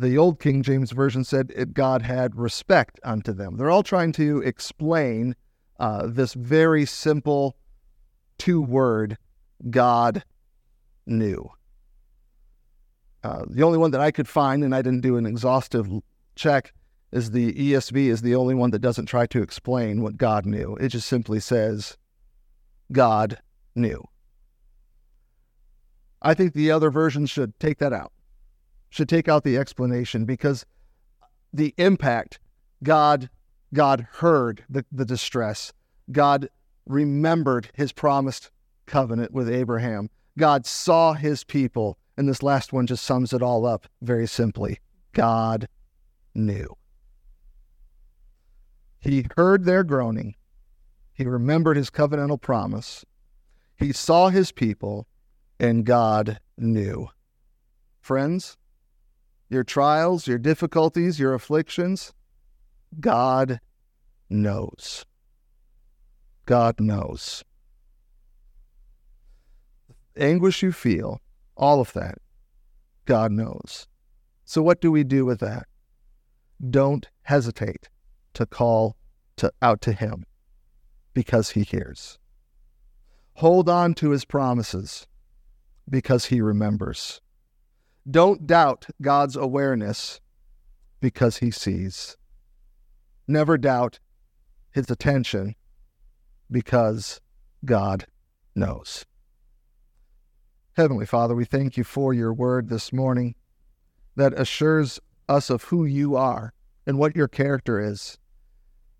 The 0.00 0.16
Old 0.16 0.40
King 0.40 0.62
James 0.62 0.92
Version 0.92 1.24
said 1.24 1.74
God 1.74 2.00
had 2.00 2.34
respect 2.34 2.98
unto 3.04 3.34
them. 3.34 3.58
They're 3.58 3.70
all 3.70 3.82
trying 3.82 4.12
to 4.12 4.38
explain 4.38 5.36
uh, 5.78 6.06
this 6.06 6.32
very 6.32 6.86
simple 6.86 7.54
two 8.38 8.62
word 8.62 9.18
God 9.68 10.24
knew. 11.04 11.50
Uh, 13.22 13.44
the 13.50 13.62
only 13.62 13.76
one 13.76 13.90
that 13.90 14.00
I 14.00 14.10
could 14.10 14.26
find, 14.26 14.64
and 14.64 14.74
I 14.74 14.80
didn't 14.80 15.02
do 15.02 15.18
an 15.18 15.26
exhaustive 15.26 15.86
check, 16.34 16.72
is 17.12 17.32
the 17.32 17.52
ESV 17.52 18.06
is 18.06 18.22
the 18.22 18.36
only 18.36 18.54
one 18.54 18.70
that 18.70 18.78
doesn't 18.78 19.04
try 19.04 19.26
to 19.26 19.42
explain 19.42 20.00
what 20.00 20.16
God 20.16 20.46
knew. 20.46 20.76
It 20.76 20.88
just 20.88 21.08
simply 21.08 21.40
says, 21.40 21.98
God 22.90 23.38
knew. 23.74 24.02
I 26.22 26.32
think 26.32 26.54
the 26.54 26.70
other 26.70 26.90
versions 26.90 27.28
should 27.28 27.60
take 27.60 27.76
that 27.80 27.92
out, 27.92 28.12
should 28.90 29.08
take 29.08 29.28
out 29.28 29.44
the 29.44 29.56
explanation 29.56 30.24
because 30.24 30.66
the 31.52 31.74
impact, 31.78 32.38
God, 32.82 33.30
God 33.72 34.06
heard 34.12 34.64
the, 34.68 34.84
the 34.92 35.04
distress. 35.04 35.72
God 36.12 36.48
remembered 36.86 37.70
his 37.74 37.92
promised 37.92 38.50
covenant 38.86 39.32
with 39.32 39.48
Abraham. 39.48 40.10
God 40.36 40.66
saw 40.66 41.14
his 41.14 41.44
people. 41.44 41.96
And 42.16 42.28
this 42.28 42.42
last 42.42 42.72
one 42.72 42.86
just 42.86 43.04
sums 43.04 43.32
it 43.32 43.42
all 43.42 43.64
up 43.64 43.86
very 44.02 44.26
simply 44.26 44.78
God 45.12 45.68
knew. 46.34 46.76
He 48.98 49.26
heard 49.36 49.64
their 49.64 49.82
groaning. 49.82 50.34
He 51.14 51.24
remembered 51.24 51.76
his 51.76 51.90
covenantal 51.90 52.40
promise. 52.40 53.04
He 53.76 53.92
saw 53.92 54.28
his 54.28 54.52
people, 54.52 55.06
and 55.58 55.86
God 55.86 56.38
knew. 56.58 57.08
Friends, 58.00 58.58
your 59.50 59.64
trials, 59.64 60.26
your 60.28 60.38
difficulties, 60.38 61.18
your 61.18 61.34
afflictions, 61.34 62.14
God 62.98 63.60
knows. 64.30 65.04
God 66.46 66.80
knows. 66.80 67.44
Anguish 70.16 70.62
you 70.62 70.72
feel, 70.72 71.20
all 71.56 71.80
of 71.80 71.92
that, 71.92 72.18
God 73.04 73.32
knows. 73.32 73.86
So, 74.44 74.62
what 74.62 74.80
do 74.80 74.90
we 74.90 75.04
do 75.04 75.24
with 75.24 75.40
that? 75.40 75.66
Don't 76.70 77.08
hesitate 77.22 77.88
to 78.34 78.46
call 78.46 78.96
to, 79.36 79.52
out 79.62 79.80
to 79.82 79.92
Him 79.92 80.24
because 81.14 81.50
He 81.50 81.62
hears. 81.62 82.18
Hold 83.34 83.68
on 83.68 83.94
to 83.94 84.10
His 84.10 84.24
promises 84.24 85.06
because 85.88 86.26
He 86.26 86.40
remembers. 86.40 87.20
Don't 88.08 88.46
doubt 88.46 88.86
God's 89.02 89.36
awareness 89.36 90.20
because 91.00 91.38
He 91.38 91.50
sees. 91.50 92.16
Never 93.26 93.58
doubt 93.58 93.98
His 94.70 94.90
attention 94.90 95.54
because 96.50 97.20
God 97.64 98.06
knows. 98.54 99.04
Heavenly 100.76 101.06
Father, 101.06 101.34
we 101.34 101.44
thank 101.44 101.76
you 101.76 101.84
for 101.84 102.14
your 102.14 102.32
word 102.32 102.68
this 102.68 102.92
morning 102.92 103.34
that 104.16 104.32
assures 104.38 104.98
us 105.28 105.50
of 105.50 105.64
who 105.64 105.84
you 105.84 106.16
are 106.16 106.52
and 106.86 106.98
what 106.98 107.14
your 107.14 107.28
character 107.28 107.78
is, 107.78 108.18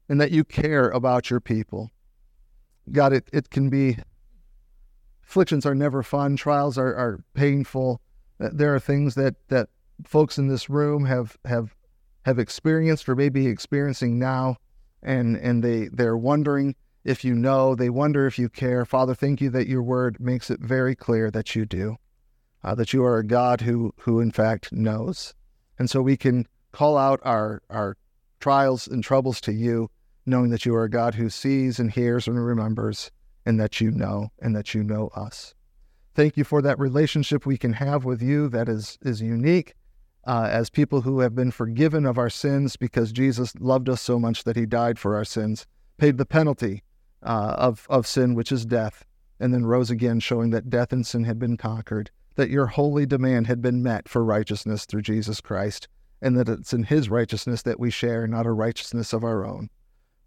and 0.08 0.20
that 0.20 0.30
you 0.30 0.44
care 0.44 0.90
about 0.90 1.30
your 1.30 1.40
people. 1.40 1.90
God, 2.92 3.12
it, 3.12 3.28
it 3.32 3.50
can 3.50 3.70
be, 3.70 3.96
afflictions 5.24 5.64
are 5.64 5.74
never 5.74 6.02
fun, 6.02 6.36
trials 6.36 6.76
are, 6.76 6.94
are 6.94 7.24
painful. 7.34 8.00
There 8.40 8.74
are 8.74 8.80
things 8.80 9.14
that, 9.16 9.34
that 9.48 9.68
folks 10.04 10.38
in 10.38 10.48
this 10.48 10.70
room 10.70 11.04
have, 11.04 11.36
have, 11.44 11.76
have 12.24 12.38
experienced 12.38 13.08
or 13.08 13.14
may 13.14 13.28
be 13.28 13.46
experiencing 13.46 14.18
now, 14.18 14.56
and, 15.02 15.36
and 15.36 15.62
they, 15.62 15.88
they're 15.88 16.16
wondering 16.16 16.74
if 17.04 17.24
you 17.24 17.34
know, 17.34 17.74
they 17.74 17.90
wonder 17.90 18.26
if 18.26 18.38
you 18.38 18.48
care. 18.48 18.84
Father, 18.84 19.14
thank 19.14 19.40
you 19.40 19.50
that 19.50 19.68
your 19.68 19.82
word 19.82 20.18
makes 20.20 20.50
it 20.50 20.60
very 20.60 20.94
clear 20.94 21.30
that 21.30 21.54
you 21.54 21.66
do, 21.66 21.96
uh, 22.64 22.74
that 22.74 22.92
you 22.92 23.04
are 23.04 23.18
a 23.18 23.26
God 23.26 23.60
who, 23.60 23.92
who 24.00 24.20
in 24.20 24.30
fact 24.30 24.72
knows. 24.72 25.34
And 25.78 25.88
so 25.88 26.02
we 26.02 26.16
can 26.16 26.46
call 26.72 26.96
out 26.96 27.20
our, 27.22 27.62
our 27.70 27.96
trials 28.38 28.86
and 28.86 29.04
troubles 29.04 29.40
to 29.42 29.52
you, 29.52 29.90
knowing 30.26 30.50
that 30.50 30.64
you 30.64 30.74
are 30.74 30.84
a 30.84 30.90
God 30.90 31.14
who 31.14 31.28
sees 31.30 31.78
and 31.78 31.90
hears 31.90 32.26
and 32.26 32.42
remembers, 32.42 33.10
and 33.44 33.58
that 33.60 33.80
you 33.80 33.90
know, 33.90 34.30
and 34.40 34.54
that 34.54 34.74
you 34.74 34.82
know 34.82 35.08
us. 35.08 35.54
Thank 36.20 36.36
you 36.36 36.44
for 36.44 36.60
that 36.60 36.78
relationship 36.78 37.46
we 37.46 37.56
can 37.56 37.72
have 37.72 38.04
with 38.04 38.20
you 38.20 38.50
that 38.50 38.68
is, 38.68 38.98
is 39.00 39.22
unique 39.22 39.72
uh, 40.26 40.48
as 40.50 40.68
people 40.68 41.00
who 41.00 41.20
have 41.20 41.34
been 41.34 41.50
forgiven 41.50 42.04
of 42.04 42.18
our 42.18 42.28
sins 42.28 42.76
because 42.76 43.10
Jesus 43.10 43.54
loved 43.58 43.88
us 43.88 44.02
so 44.02 44.18
much 44.18 44.44
that 44.44 44.54
he 44.54 44.66
died 44.66 44.98
for 44.98 45.16
our 45.16 45.24
sins, 45.24 45.66
paid 45.96 46.18
the 46.18 46.26
penalty 46.26 46.82
uh, 47.22 47.54
of, 47.56 47.86
of 47.88 48.06
sin, 48.06 48.34
which 48.34 48.52
is 48.52 48.66
death, 48.66 49.06
and 49.40 49.54
then 49.54 49.64
rose 49.64 49.90
again, 49.90 50.20
showing 50.20 50.50
that 50.50 50.68
death 50.68 50.92
and 50.92 51.06
sin 51.06 51.24
had 51.24 51.38
been 51.38 51.56
conquered, 51.56 52.10
that 52.34 52.50
your 52.50 52.66
holy 52.66 53.06
demand 53.06 53.46
had 53.46 53.62
been 53.62 53.82
met 53.82 54.06
for 54.06 54.22
righteousness 54.22 54.84
through 54.84 55.00
Jesus 55.00 55.40
Christ, 55.40 55.88
and 56.20 56.36
that 56.36 56.50
it's 56.50 56.74
in 56.74 56.82
his 56.82 57.08
righteousness 57.08 57.62
that 57.62 57.80
we 57.80 57.90
share, 57.90 58.26
not 58.26 58.44
a 58.44 58.52
righteousness 58.52 59.14
of 59.14 59.24
our 59.24 59.46
own. 59.46 59.70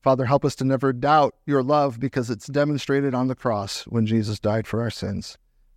Father, 0.01 0.25
help 0.25 0.43
us 0.43 0.55
to 0.55 0.65
never 0.65 0.91
doubt 0.91 1.35
your 1.45 1.61
love 1.61 1.99
because 1.99 2.31
it's 2.31 2.47
demonstrated 2.47 3.13
on 3.13 3.27
the 3.27 3.35
cross 3.35 3.83
when 3.83 4.07
Jesus 4.07 4.39
died 4.39 4.65
for 4.65 4.81
our 4.81 4.89
sins. 4.89 5.37